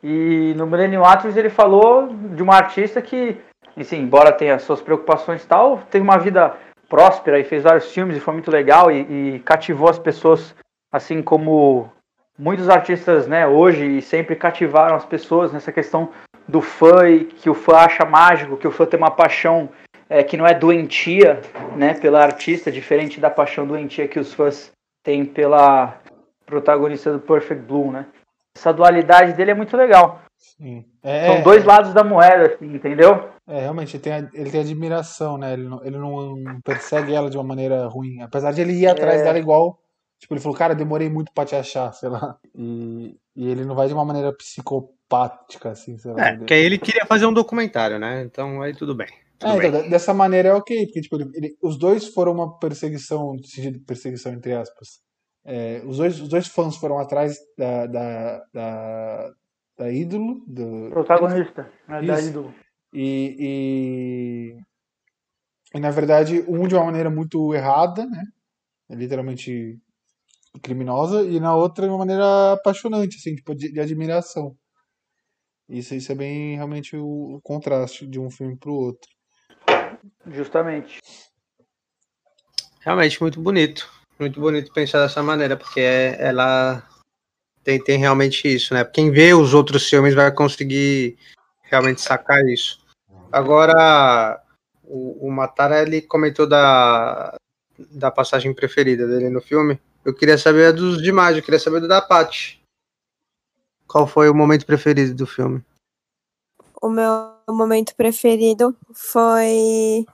[0.04, 3.36] E no Millennium Atlas ele falou de uma artista que,
[3.76, 6.56] assim, embora tenha suas preocupações e tal, teve uma vida
[6.88, 10.56] próspera e fez vários filmes e foi muito legal e, e cativou as pessoas,
[10.98, 11.90] assim como
[12.38, 16.10] muitos artistas, né, hoje e sempre cativaram as pessoas nessa questão
[16.48, 19.70] do fã e que o fã acha mágico, que o fã tem uma paixão
[20.10, 21.42] é, que não é doentia,
[21.76, 24.72] né, pela artista, diferente da paixão doentia que os fãs
[25.04, 26.00] têm pela
[26.46, 28.06] protagonista do Perfect Blue, né?
[28.56, 30.22] Essa dualidade dele é muito legal.
[30.38, 30.86] Sim.
[31.04, 33.30] É, São dois lados da moeda, assim, entendeu?
[33.48, 35.54] É, realmente, ele tem, ele tem admiração, né?
[35.54, 38.22] Ele não, ele não persegue ela de uma maneira ruim.
[38.22, 39.24] Apesar de ele ir atrás É.
[39.24, 39.80] dela igual.
[40.20, 42.38] Tipo, ele falou, cara, demorei muito pra te achar, sei lá.
[42.56, 46.28] E, e ele não vai de uma maneira psicopática, assim, sei lá.
[46.28, 48.24] É, porque aí ele queria fazer um documentário, né?
[48.24, 49.08] Então aí tudo bem.
[49.38, 49.68] Tudo É, bem.
[49.68, 53.34] então, de- dessa maneira é ok, porque tipo, ele- ele- os dois foram uma perseguição,
[53.36, 55.00] no sentido de perseguição entre aspas.
[55.46, 59.32] É, os, dois, os dois fãs foram atrás da, da, da,
[59.78, 62.34] da ídolo, do, Protagonista, verdade, Isso.
[62.34, 62.54] do.
[62.92, 64.58] e,
[65.74, 68.24] e, e, na verdade um de uma maneira muito errada, né?
[68.90, 69.78] Literalmente
[70.60, 74.56] criminosa, e na outra de uma maneira apaixonante, assim, tipo, de, de admiração.
[75.70, 79.10] Isso, isso é bem realmente o, o contraste de um filme pro outro.
[80.26, 81.00] Justamente.
[82.80, 83.90] Realmente muito bonito.
[84.20, 86.88] Muito bonito pensar dessa maneira, porque é- ela
[87.64, 88.84] tem, tem realmente isso, né?
[88.86, 91.18] Quem vê os outros filmes vai conseguir
[91.64, 92.80] realmente sacar isso.
[93.32, 94.42] Agora,
[94.84, 97.37] o, o Matara, ele comentou da,
[97.78, 99.80] da passagem preferida dele no filme.
[100.04, 102.62] Eu queria saber a dos demais, eu queria saber do da Paty.
[103.88, 105.64] Qual foi o momento preferido do filme?
[106.82, 110.06] O meu momento preferido foi.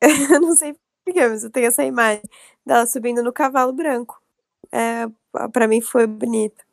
[0.00, 2.22] eu não sei porquê, mas eu tenho essa imagem
[2.64, 4.20] dela subindo no cavalo branco.
[4.70, 5.06] É,
[5.52, 6.64] pra mim foi bonito.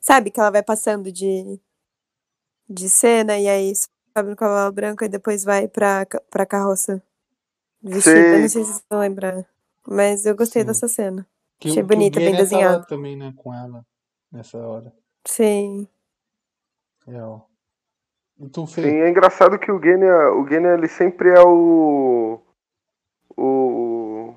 [0.00, 1.58] Sabe que ela vai passando de,
[2.68, 7.02] de cena e aí sobe no cavalo branco e depois vai pra, pra carroça
[7.82, 8.38] vestida.
[8.38, 9.46] Não sei se vocês vão lembrar.
[9.86, 10.68] Mas eu gostei Sim.
[10.68, 11.26] dessa cena.
[11.58, 12.86] Que, Achei que o bonita, bem desenhado.
[12.86, 13.84] também, né, com ela
[14.30, 14.92] nessa hora.
[15.26, 15.88] Sim.
[17.06, 17.48] Real.
[18.40, 18.82] E Fê?
[18.82, 22.40] Sim, é engraçado que o Genya, o Genya ele sempre é o
[23.36, 24.34] o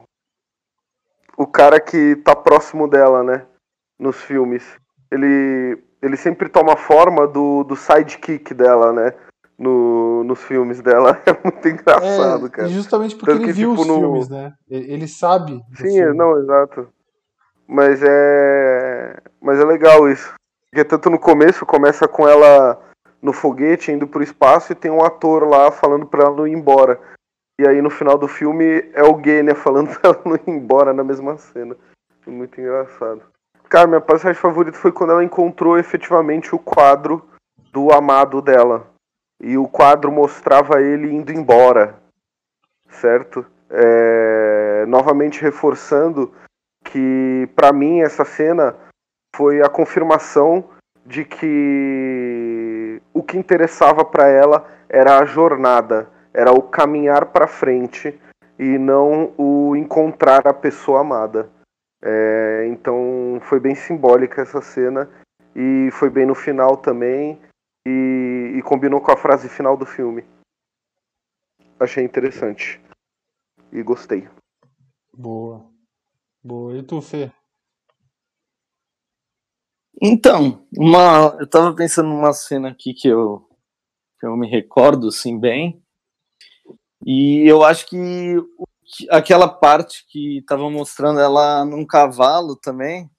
[1.36, 3.46] o cara que tá próximo dela, né,
[3.98, 4.64] nos filmes.
[5.12, 9.14] Ele ele sempre toma a forma do, do sidekick dela, né,
[9.58, 11.20] no, nos filmes dela.
[11.26, 12.68] É muito engraçado, É, cara.
[12.70, 14.54] justamente porque Tanto ele que, viu tipo, os no- filmes, né?
[14.70, 15.62] Ele, sabe.
[15.76, 16.16] Sim, filmes.
[16.16, 16.88] não, exato.
[17.68, 19.18] Mas é.
[19.42, 20.34] Mas é legal isso.
[20.72, 22.80] Porque tanto no começo começa com ela
[23.22, 26.54] no foguete indo pro espaço e tem um ator lá falando pra ela não ir
[26.54, 27.00] embora.
[27.60, 30.94] E aí no final do filme é o Genya falando pra ela não ir embora
[30.94, 31.76] na mesma cena.
[32.26, 33.22] Muito engraçado.
[33.70, 37.26] Cara, minha passagem favorita foi quando ela encontrou efetivamente o quadro
[37.74, 38.88] do amado dela.
[39.40, 41.96] E o quadro mostrava ele indo embora.
[42.90, 43.46] Certo?
[43.70, 44.86] É...
[44.88, 46.34] Novamente reforçando
[46.84, 48.76] que para mim essa cena
[49.36, 50.64] foi a confirmação
[51.06, 58.20] de que o que interessava para ela era a jornada, era o caminhar para frente
[58.60, 61.50] e não o encontrar a pessoa amada.
[62.02, 65.10] É, então foi bem simbólica essa cena
[65.56, 67.40] e foi bem no final também
[67.88, 70.26] e, e combinou com a frase final do filme.
[71.80, 72.82] Achei interessante
[73.72, 74.28] e gostei.
[75.14, 75.72] Boa.
[76.44, 76.78] Boa.
[76.78, 77.32] E tu, Fê?
[80.02, 83.48] Então, uma, eu tava pensando numa cena aqui que eu,
[84.20, 85.82] que eu me recordo, assim, bem.
[87.06, 88.36] E eu acho que
[89.10, 93.10] aquela parte que tava mostrando ela num cavalo também.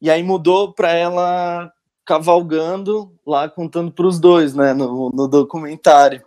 [0.00, 1.72] E aí mudou para ela
[2.06, 6.24] cavalgando lá, contando para os dois, né, no, no documentário.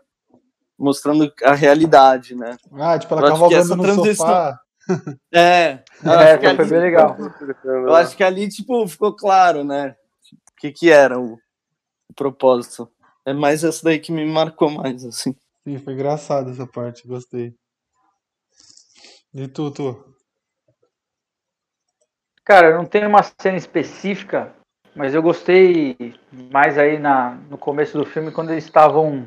[0.78, 2.58] Mostrando a realidade, né?
[2.74, 4.28] Ah, tipo, ela cavalgando no transição...
[4.28, 4.60] sofá.
[5.32, 7.16] É, é foi bem legal.
[7.64, 9.96] Eu acho que ali, tipo, ficou claro, né?
[10.52, 11.34] O que que era o,
[12.10, 12.90] o propósito.
[13.24, 15.36] É mais essa daí que me marcou mais, assim.
[15.64, 17.54] Sim, foi engraçado essa parte, gostei.
[19.32, 20.16] E tu, tu?
[22.44, 24.56] Cara, eu não tenho uma cena específica,
[24.96, 26.16] mas eu gostei
[26.52, 29.26] mais aí na, no começo do filme quando eles estavam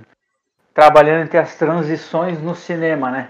[0.75, 3.29] trabalhando entre as transições no cinema, né?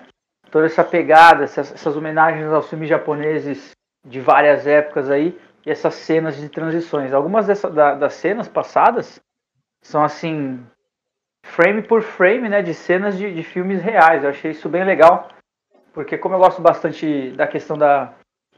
[0.53, 3.73] toda essa pegada, essas, essas homenagens aos filmes japoneses
[4.07, 7.14] de várias épocas aí e essas cenas de transições.
[7.14, 9.18] Algumas dessa, da, das cenas passadas
[9.83, 10.64] são assim
[11.45, 14.23] frame por frame, né, de cenas de, de filmes reais.
[14.23, 15.29] Eu achei isso bem legal,
[15.95, 18.12] porque como eu gosto bastante da questão da,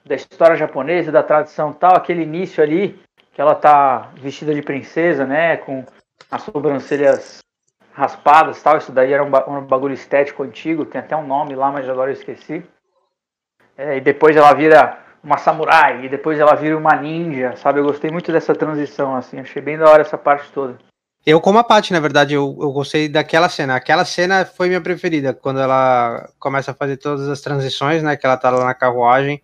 [0.04, 3.00] da história japonesa, da tradição tal, aquele início ali
[3.34, 5.84] que ela tá vestida de princesa, né, com
[6.30, 7.38] as sobrancelhas
[7.92, 8.78] raspadas tal.
[8.78, 12.10] Isso daí era um, um bagulho estético antigo, tem até um nome lá, mas agora
[12.10, 12.64] eu esqueci.
[13.76, 17.80] É, e depois ela vira uma samurai, e depois ela vira uma ninja, sabe?
[17.80, 20.78] Eu gostei muito dessa transição, assim, achei bem da hora essa parte toda.
[21.26, 23.74] Eu, como a Paty, na verdade, eu, eu gostei daquela cena.
[23.74, 28.16] Aquela cena foi minha preferida, quando ela começa a fazer todas as transições, né?
[28.16, 29.42] Que ela tá lá na carruagem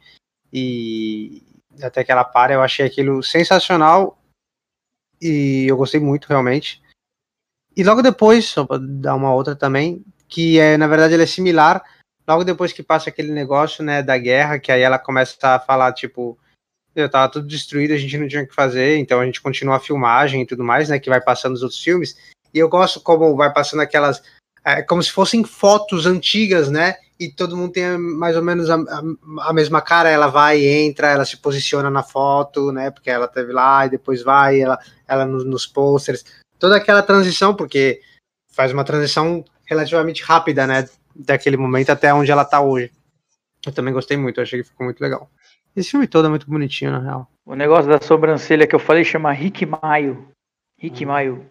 [0.52, 1.42] e
[1.82, 2.52] até que ela para.
[2.52, 4.18] Eu achei aquilo sensacional
[5.20, 6.82] e eu gostei muito, realmente.
[7.76, 11.26] E logo depois, só pra dar uma outra também, que é, na verdade, ela é
[11.26, 11.82] similar.
[12.26, 15.92] Logo depois que passa aquele negócio, né, da guerra, que aí ela começa a falar,
[15.92, 16.38] tipo,
[16.94, 19.76] eu tava tudo destruído, a gente não tinha o que fazer, então a gente continua
[19.76, 22.16] a filmagem e tudo mais, né, que vai passando os outros filmes.
[22.52, 24.22] E eu gosto como vai passando aquelas,
[24.64, 28.76] é, como se fossem fotos antigas, né, e todo mundo tem mais ou menos a,
[28.76, 29.02] a,
[29.50, 33.52] a, mesma cara, ela vai, entra, ela se posiciona na foto, né, porque ela teve
[33.52, 36.24] lá e depois vai, ela, ela nos, nos posters
[36.60, 38.00] toda aquela transição, porque
[38.52, 40.88] faz uma transição relativamente rápida, né?
[41.16, 42.92] Daquele momento até onde ela tá hoje.
[43.66, 45.28] Eu também gostei muito, achei que ficou muito legal.
[45.74, 47.30] Esse filme todo é muito bonitinho, na real.
[47.44, 50.28] O negócio da sobrancelha que eu falei chama Rick Maio.
[50.78, 51.08] Rick hum.
[51.08, 51.50] Maio.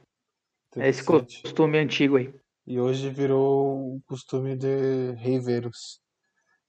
[0.76, 2.34] É esse costume antigo aí.
[2.70, 6.00] E hoje virou um costume de reiveiros.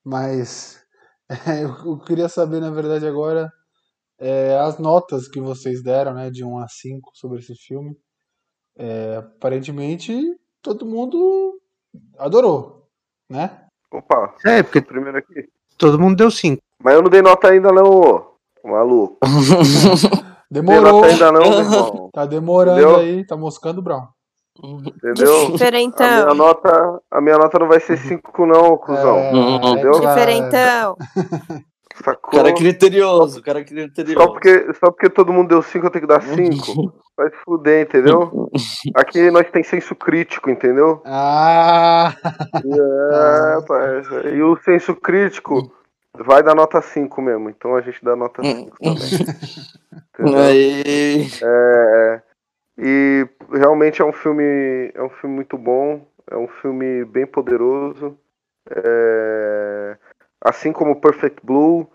[0.03, 0.83] Mas
[1.47, 3.53] é, eu queria saber, na verdade, agora
[4.19, 7.95] é, as notas que vocês deram, né, de 1 a 5 sobre esse filme.
[8.79, 10.19] É, aparentemente,
[10.63, 11.61] todo mundo
[12.19, 12.89] adorou,
[13.29, 13.67] né?
[13.93, 15.51] Opa, é, porque primeiro aqui.
[15.77, 16.63] Todo mundo deu 5.
[16.83, 19.19] Mas eu não dei nota ainda não, maluco.
[20.51, 21.05] Demorou.
[21.05, 22.11] ainda não, irmão.
[22.11, 22.97] Tá demorando Entendeu?
[22.97, 24.09] aí, tá moscando o Brown.
[24.63, 25.53] Entendeu?
[25.53, 26.07] Diferentão.
[26.07, 29.19] A minha nota, a minha nota não vai ser 5 não, cuzão.
[29.19, 29.93] É, Entendeu?
[29.93, 30.97] Diferentão.
[32.03, 32.31] Sacou?
[32.31, 34.21] Cara criterioso, cara criterioso.
[34.21, 36.93] Só porque, só porque todo mundo deu 5, eu tenho que dar 5.
[37.17, 38.51] Vai se fuder, entendeu?
[38.95, 41.03] Aqui nós tem senso crítico, entendeu?
[41.05, 42.15] Ah!
[42.55, 44.29] É, parça.
[44.31, 45.71] E o senso crítico
[46.19, 47.51] vai dar nota 5 mesmo.
[47.51, 50.37] Então a gente dá nota 5 também.
[50.41, 51.27] Aí.
[51.43, 52.23] É,
[52.83, 54.91] e realmente é um filme.
[54.95, 56.07] É um filme muito bom.
[56.31, 58.17] É um filme bem poderoso.
[58.71, 59.97] É,
[60.41, 61.87] assim como Perfect Blue.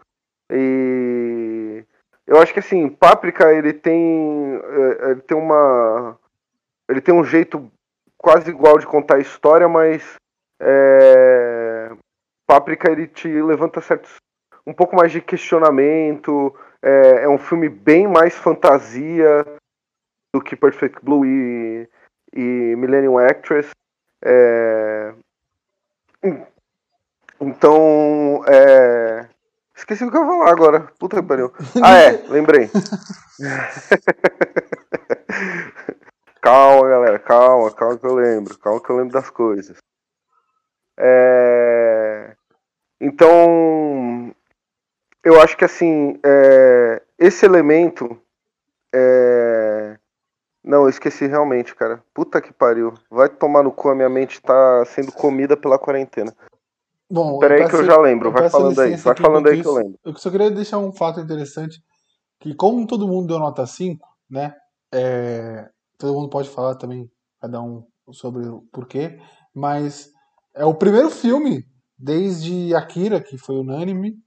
[0.52, 1.84] E
[2.28, 6.20] eu acho que assim, Páprica ele tem é, ele tem uma
[6.88, 7.72] ele tem um jeito
[8.16, 10.16] quase igual de contar a história, mas
[10.62, 11.92] é,
[12.46, 14.18] Páprica ele te levanta certos
[14.68, 16.56] um pouco mais de questionamento.
[16.80, 19.44] É, é um filme bem mais fantasia.
[20.36, 21.88] Do que Perfect Blue e,
[22.34, 23.70] e Millennium Actress.
[24.22, 25.14] É...
[27.40, 29.30] Então, é...
[29.74, 30.82] esqueci o que eu ia falar agora.
[31.00, 31.54] Puta que pariu.
[31.82, 32.70] Ah, é, lembrei.
[36.42, 38.58] calma, galera, calma, calma que eu lembro.
[38.58, 39.78] Calma que eu lembro das coisas.
[40.98, 42.36] É...
[43.00, 44.36] Então,
[45.24, 47.02] eu acho que assim, é...
[47.18, 48.20] esse elemento.
[48.94, 49.75] É...
[50.66, 52.04] Não, eu esqueci realmente, cara.
[52.12, 52.92] Puta que pariu.
[53.10, 56.36] Vai tomar no cu, a minha mente tá sendo comida pela quarentena.
[57.08, 60.00] Bom, Peraí que eu já lembro, vai falando aí, vai falando aí que eu lembro.
[60.04, 61.80] Eu só queria deixar um fato interessante,
[62.40, 64.56] que como todo mundo deu nota 5, né,
[64.92, 67.08] é, todo mundo pode falar também,
[67.40, 69.20] cada um sobre o porquê,
[69.54, 70.12] mas
[70.56, 71.64] é o primeiro filme
[71.96, 74.18] desde Akira, que foi unânime,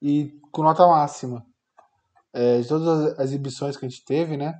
[0.00, 1.44] e com nota máxima.
[2.32, 4.58] É, de todas as exibições que a gente teve, né,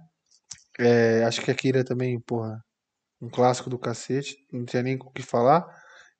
[0.78, 2.62] é, acho que Akira também, porra,
[3.20, 5.64] um clássico do cacete, não tinha nem o que falar,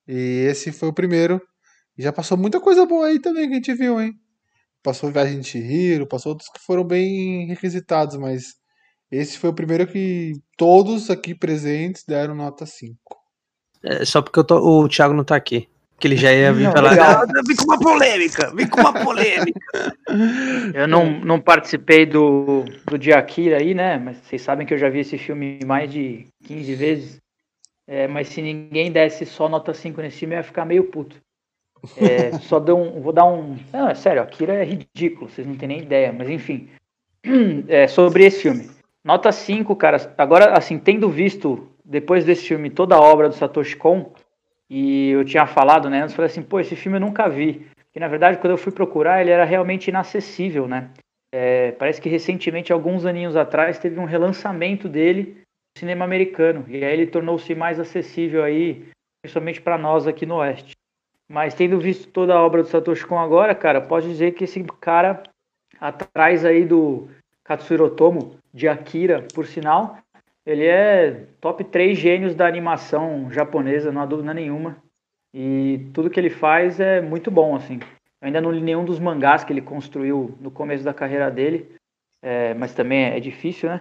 [0.07, 1.41] e esse foi o primeiro.
[1.97, 4.15] E já passou muita coisa boa aí também que a gente viu, hein?
[4.83, 8.55] Passou Viagem de Chihiro, passou outros que foram bem requisitados, mas
[9.11, 12.97] esse foi o primeiro que todos aqui presentes deram nota 5.
[13.85, 15.69] É, só porque tô, o Thiago não tá aqui.
[16.03, 16.99] Que ele já ia vir Não, falar.
[17.01, 18.53] "Ah, Vem com uma polêmica!
[18.57, 19.61] Vem com uma polêmica!
[20.75, 23.99] Eu não, não participei do, do de Akira aí, né?
[23.99, 27.21] Mas vocês sabem que eu já vi esse filme mais de 15 vezes.
[27.87, 31.15] É, mas se ninguém desse só nota 5 nesse filme, eu ia ficar meio puto.
[31.97, 33.57] É, só dou um, vou dar um.
[33.73, 36.69] Não, é sério, Akira é ridículo, vocês não têm nem ideia, mas enfim.
[37.69, 38.69] É, sobre esse filme.
[39.05, 40.13] Nota 5, cara.
[40.19, 44.13] Agora, assim, tendo visto, depois desse filme, toda a obra do Satoshi Kon,
[44.75, 46.01] e eu tinha falado, né?
[46.01, 47.67] Antes, falei assim, pô, esse filme eu nunca vi.
[47.95, 50.89] E na verdade, quando eu fui procurar, ele era realmente inacessível, né?
[51.31, 55.43] É, parece que recentemente, alguns aninhos atrás, teve um relançamento dele
[55.77, 56.65] no cinema americano.
[56.69, 58.89] E aí ele tornou-se mais acessível aí,
[59.23, 60.73] principalmente para nós aqui no Oeste.
[61.31, 64.65] Mas tendo visto toda a obra do Satoshi Kon agora, cara, pode dizer que esse
[64.81, 65.23] cara,
[65.79, 67.11] atrás aí do
[67.45, 69.99] Katsuhiro Otomo, de Akira, por sinal,
[70.45, 74.77] ele é top 3 gênios da animação japonesa, não há dúvida nenhuma.
[75.35, 77.79] E tudo que ele faz é muito bom, assim.
[78.21, 81.75] Eu ainda não li nenhum dos mangás que ele construiu no começo da carreira dele,
[82.21, 83.81] é, mas também é difícil, né?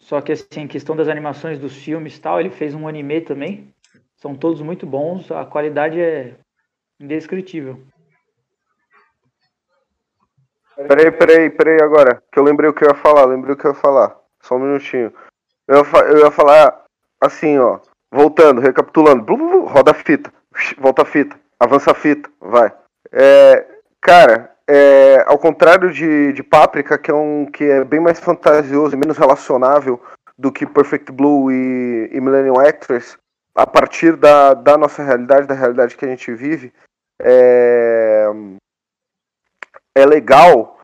[0.00, 3.72] Só que, assim, questão das animações dos filmes e tal, ele fez um anime também.
[4.16, 6.34] São todos muito bons, a qualidade é
[6.98, 7.80] indescritível.
[10.74, 12.22] Peraí, peraí, peraí agora.
[12.30, 14.16] Que eu lembrei o que eu ia falar, lembrei o que eu ia falar.
[14.42, 15.12] Só um minutinho.
[15.68, 16.84] Eu ia, eu ia falar
[17.20, 17.80] assim, ó.
[18.10, 19.22] Voltando, recapitulando.
[19.22, 20.32] Blu, blu, blu, roda a fita.
[20.78, 21.38] Volta a fita.
[21.58, 22.30] Avança a fita.
[22.40, 22.72] Vai.
[23.12, 23.66] É,
[24.00, 28.94] cara, é, ao contrário de, de Páprica, que é um que é bem mais fantasioso
[28.94, 30.00] e menos relacionável
[30.38, 33.16] do que Perfect Blue e, e Millennium Actress,
[33.54, 36.72] a partir da, da nossa realidade, da realidade que a gente vive,
[37.20, 38.26] é,
[39.94, 40.78] é legal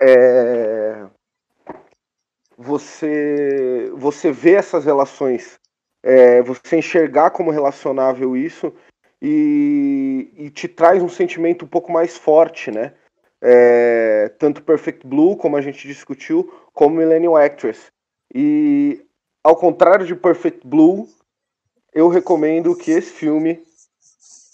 [0.00, 1.06] é,
[2.58, 5.60] você você ver essas relações,
[6.02, 8.74] é, você enxergar como relacionável isso
[9.22, 12.94] e, e te traz um sentimento um pouco mais forte, né?
[13.40, 17.92] É, tanto Perfect Blue, como a gente discutiu, como Millennium Actress.
[18.34, 19.06] E
[19.44, 21.08] ao contrário de Perfect Blue,
[21.94, 23.62] eu recomendo que esse filme,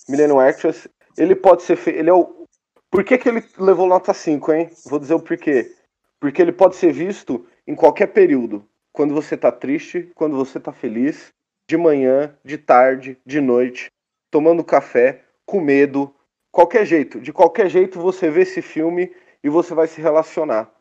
[0.07, 1.99] Millennium Actress, ele pode ser feito.
[1.99, 2.45] Ele é o.
[2.91, 4.71] Por que, que ele levou nota 5, hein?
[4.85, 5.75] Vou dizer o porquê.
[6.21, 8.67] Porque ele pode ser visto em qualquer período.
[8.93, 11.33] Quando você tá triste, quando você tá feliz,
[11.69, 13.91] de manhã, de tarde, de noite,
[14.31, 16.15] tomando café, com medo,
[16.51, 17.21] qualquer jeito.
[17.21, 20.73] De qualquer jeito você vê esse filme e você vai se relacionar.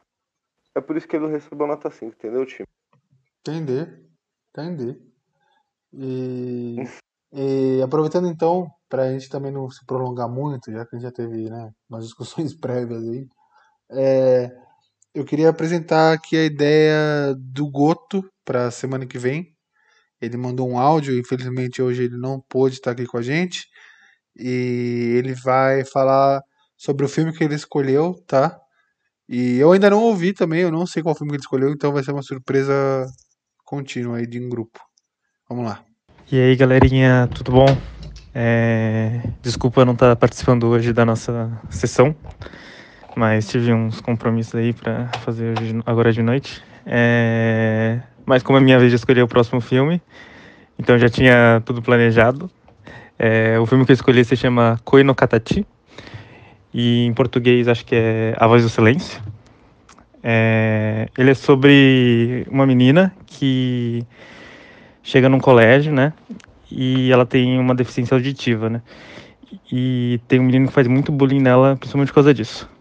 [0.76, 2.68] É por isso que ele recebeu nota 5, entendeu, time?
[3.40, 4.02] Entender,
[4.50, 5.00] entender.
[5.94, 6.78] E,
[7.32, 11.08] e aproveitando então, para a gente também não se prolongar muito, já que a gente
[11.08, 13.28] já teve né, umas discussões prévias aí,
[13.92, 14.63] é,
[15.14, 19.54] eu queria apresentar aqui a ideia do Goto para semana que vem.
[20.20, 23.68] Ele mandou um áudio, infelizmente hoje ele não pôde estar aqui com a gente.
[24.36, 26.42] E ele vai falar
[26.76, 28.58] sobre o filme que ele escolheu, tá?
[29.30, 31.94] E eu ainda não ouvi também, eu não sei qual filme que ele escolheu, então
[31.94, 32.74] vai ser uma surpresa
[33.64, 34.80] contínua aí de um grupo.
[35.48, 35.84] Vamos lá.
[36.32, 37.68] E aí, galerinha, tudo bom?
[38.34, 42.16] É, Desculpa não estar participando hoje da nossa sessão,
[43.16, 45.56] mas tive uns compromissos aí para fazer
[45.86, 46.62] agora de noite.
[46.86, 50.02] É, Mas como é minha vez de escolher o próximo filme,
[50.78, 52.50] então já tinha tudo planejado.
[53.18, 55.66] É, O filme que eu escolhi se chama Koi no Katachi,
[56.74, 59.22] e em português acho que é A Voz do Silêncio.
[60.24, 64.04] É, ele é sobre uma menina que
[65.04, 66.14] chega num colégio, né?
[66.72, 68.82] E ela tem uma deficiência auditiva, né?
[69.72, 72.73] E tem um menino que faz muito bullying nela, principalmente por causa disso.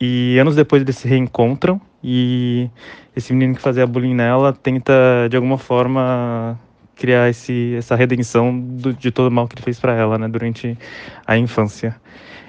[0.00, 2.68] E anos depois eles se reencontram e
[3.14, 4.92] esse menino que fazia bullying nela tenta
[5.30, 6.58] de alguma forma
[6.94, 10.28] criar esse, essa redenção do, de todo o mal que ele fez para ela, né,
[10.28, 10.76] durante
[11.26, 11.96] a infância.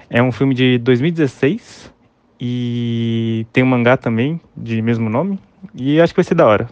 [0.09, 1.93] É um filme de 2016
[2.39, 5.39] e tem um mangá também de mesmo nome
[5.73, 6.69] e acho que vai ser da hora.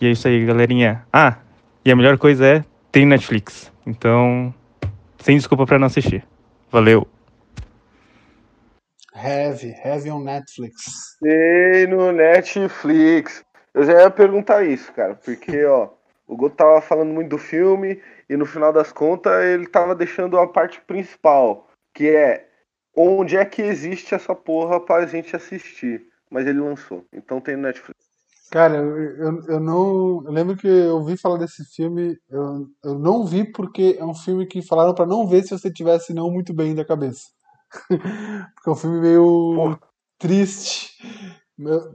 [0.00, 1.02] E é isso aí, galerinha.
[1.12, 1.36] Ah,
[1.84, 3.72] e a melhor coisa é tem Netflix.
[3.86, 4.54] Então,
[5.18, 6.24] sem desculpa para não assistir.
[6.70, 7.06] Valeu.
[9.18, 11.18] Heavy, Heavy on Netflix.
[11.20, 13.44] Tem no Netflix.
[13.74, 15.90] Eu já ia perguntar isso, cara, porque, ó,
[16.26, 20.38] o Goto tava falando muito do filme e no final das contas ele tava deixando
[20.38, 22.48] a parte principal, que é
[22.96, 26.06] onde é que existe essa porra pra gente assistir.
[26.30, 28.08] Mas ele lançou, então tem no Netflix.
[28.50, 30.22] Cara, eu, eu, eu não.
[30.24, 32.16] Eu lembro que eu ouvi falar desse filme.
[32.30, 35.70] Eu, eu não vi porque é um filme que falaram pra não ver se você
[35.70, 37.28] tivesse não muito bem da cabeça.
[37.88, 39.78] porque é um filme meio Pô.
[40.18, 40.96] triste.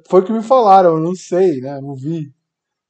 [0.08, 1.80] Foi o que me falaram, eu não sei, né?
[1.80, 2.34] Não vi.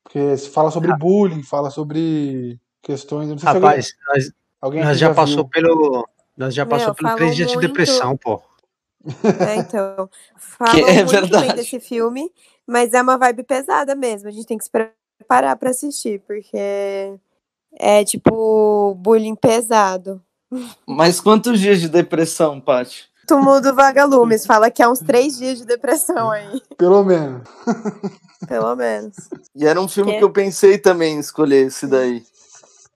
[0.03, 3.29] Porque se fala sobre bullying, fala sobre questões.
[3.29, 4.25] Não sei se Rapaz, nós,
[4.61, 5.15] alguém, alguém nós já viu.
[5.15, 6.07] passou pelo.
[6.35, 8.41] Nós já Meu, passou pelo falam três dias de depressão, pô.
[9.47, 10.09] É, então.
[10.37, 11.47] Falam Que é muito verdade.
[11.47, 12.31] bem desse filme,
[12.65, 14.29] mas é uma vibe pesada mesmo.
[14.29, 17.19] A gente tem que se preparar pra assistir, porque
[17.79, 20.21] é tipo bullying pesado.
[20.87, 23.05] Mas quantos dias de depressão, Paty?
[23.27, 27.41] Túmulo do Vagalumes fala que é uns três dias de depressão aí, Pelo menos.
[28.47, 29.15] pelo menos.
[29.55, 30.17] E era um filme Que?
[30.17, 32.21] que eu pensei também em escolher esse daí.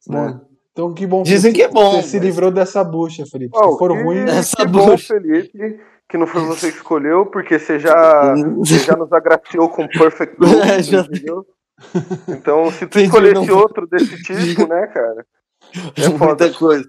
[0.05, 0.39] Bom,
[0.73, 3.51] então que bom Dizem você, que é bom, Você se mas- livrou dessa bucha, Felipe.
[3.55, 5.13] Ó, Se for que- ruim, Essa que bom, bucha.
[5.13, 5.79] Felipe,
[6.09, 10.35] que não foi você que escolheu, porque você já, você já nos agraciou com Perfect
[10.39, 11.45] Blue, É, já- entendeu?
[12.27, 15.25] Então, se tu Entendi, escolhesse não- outro desse tipo, né, cara?
[15.95, 16.85] É muita coisa.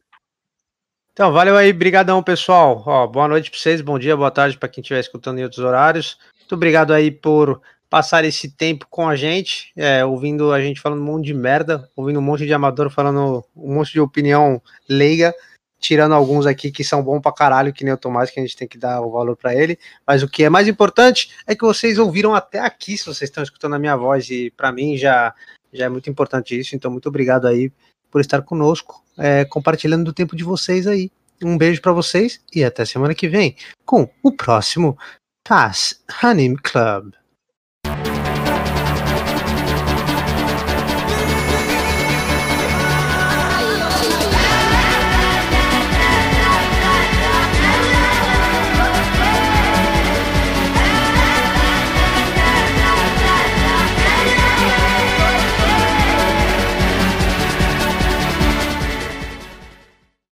[1.19, 2.81] Então, valeu aí, brigadão, pessoal.
[2.87, 5.64] Ó, boa noite para vocês, bom dia, boa tarde para quem estiver escutando em outros
[5.64, 6.16] horários.
[6.39, 7.61] Muito obrigado aí por
[7.91, 11.91] passar esse tempo com a gente, é, ouvindo a gente falando um monte de merda,
[11.97, 15.35] ouvindo um monte de amador falando um monte de opinião leiga,
[15.81, 18.57] tirando alguns aqui que são bons pra caralho, que nem o Tomás, que a gente
[18.57, 19.77] tem que dar o valor para ele.
[20.07, 23.43] Mas o que é mais importante é que vocês ouviram até aqui, se vocês estão
[23.43, 25.35] escutando a minha voz, e para mim já,
[25.73, 27.73] já é muito importante isso, então muito obrigado aí
[28.11, 31.11] por estar conosco, é, compartilhando do tempo de vocês aí.
[31.42, 34.98] Um beijo pra vocês e até semana que vem com o próximo
[35.44, 37.18] Pass Anime Club.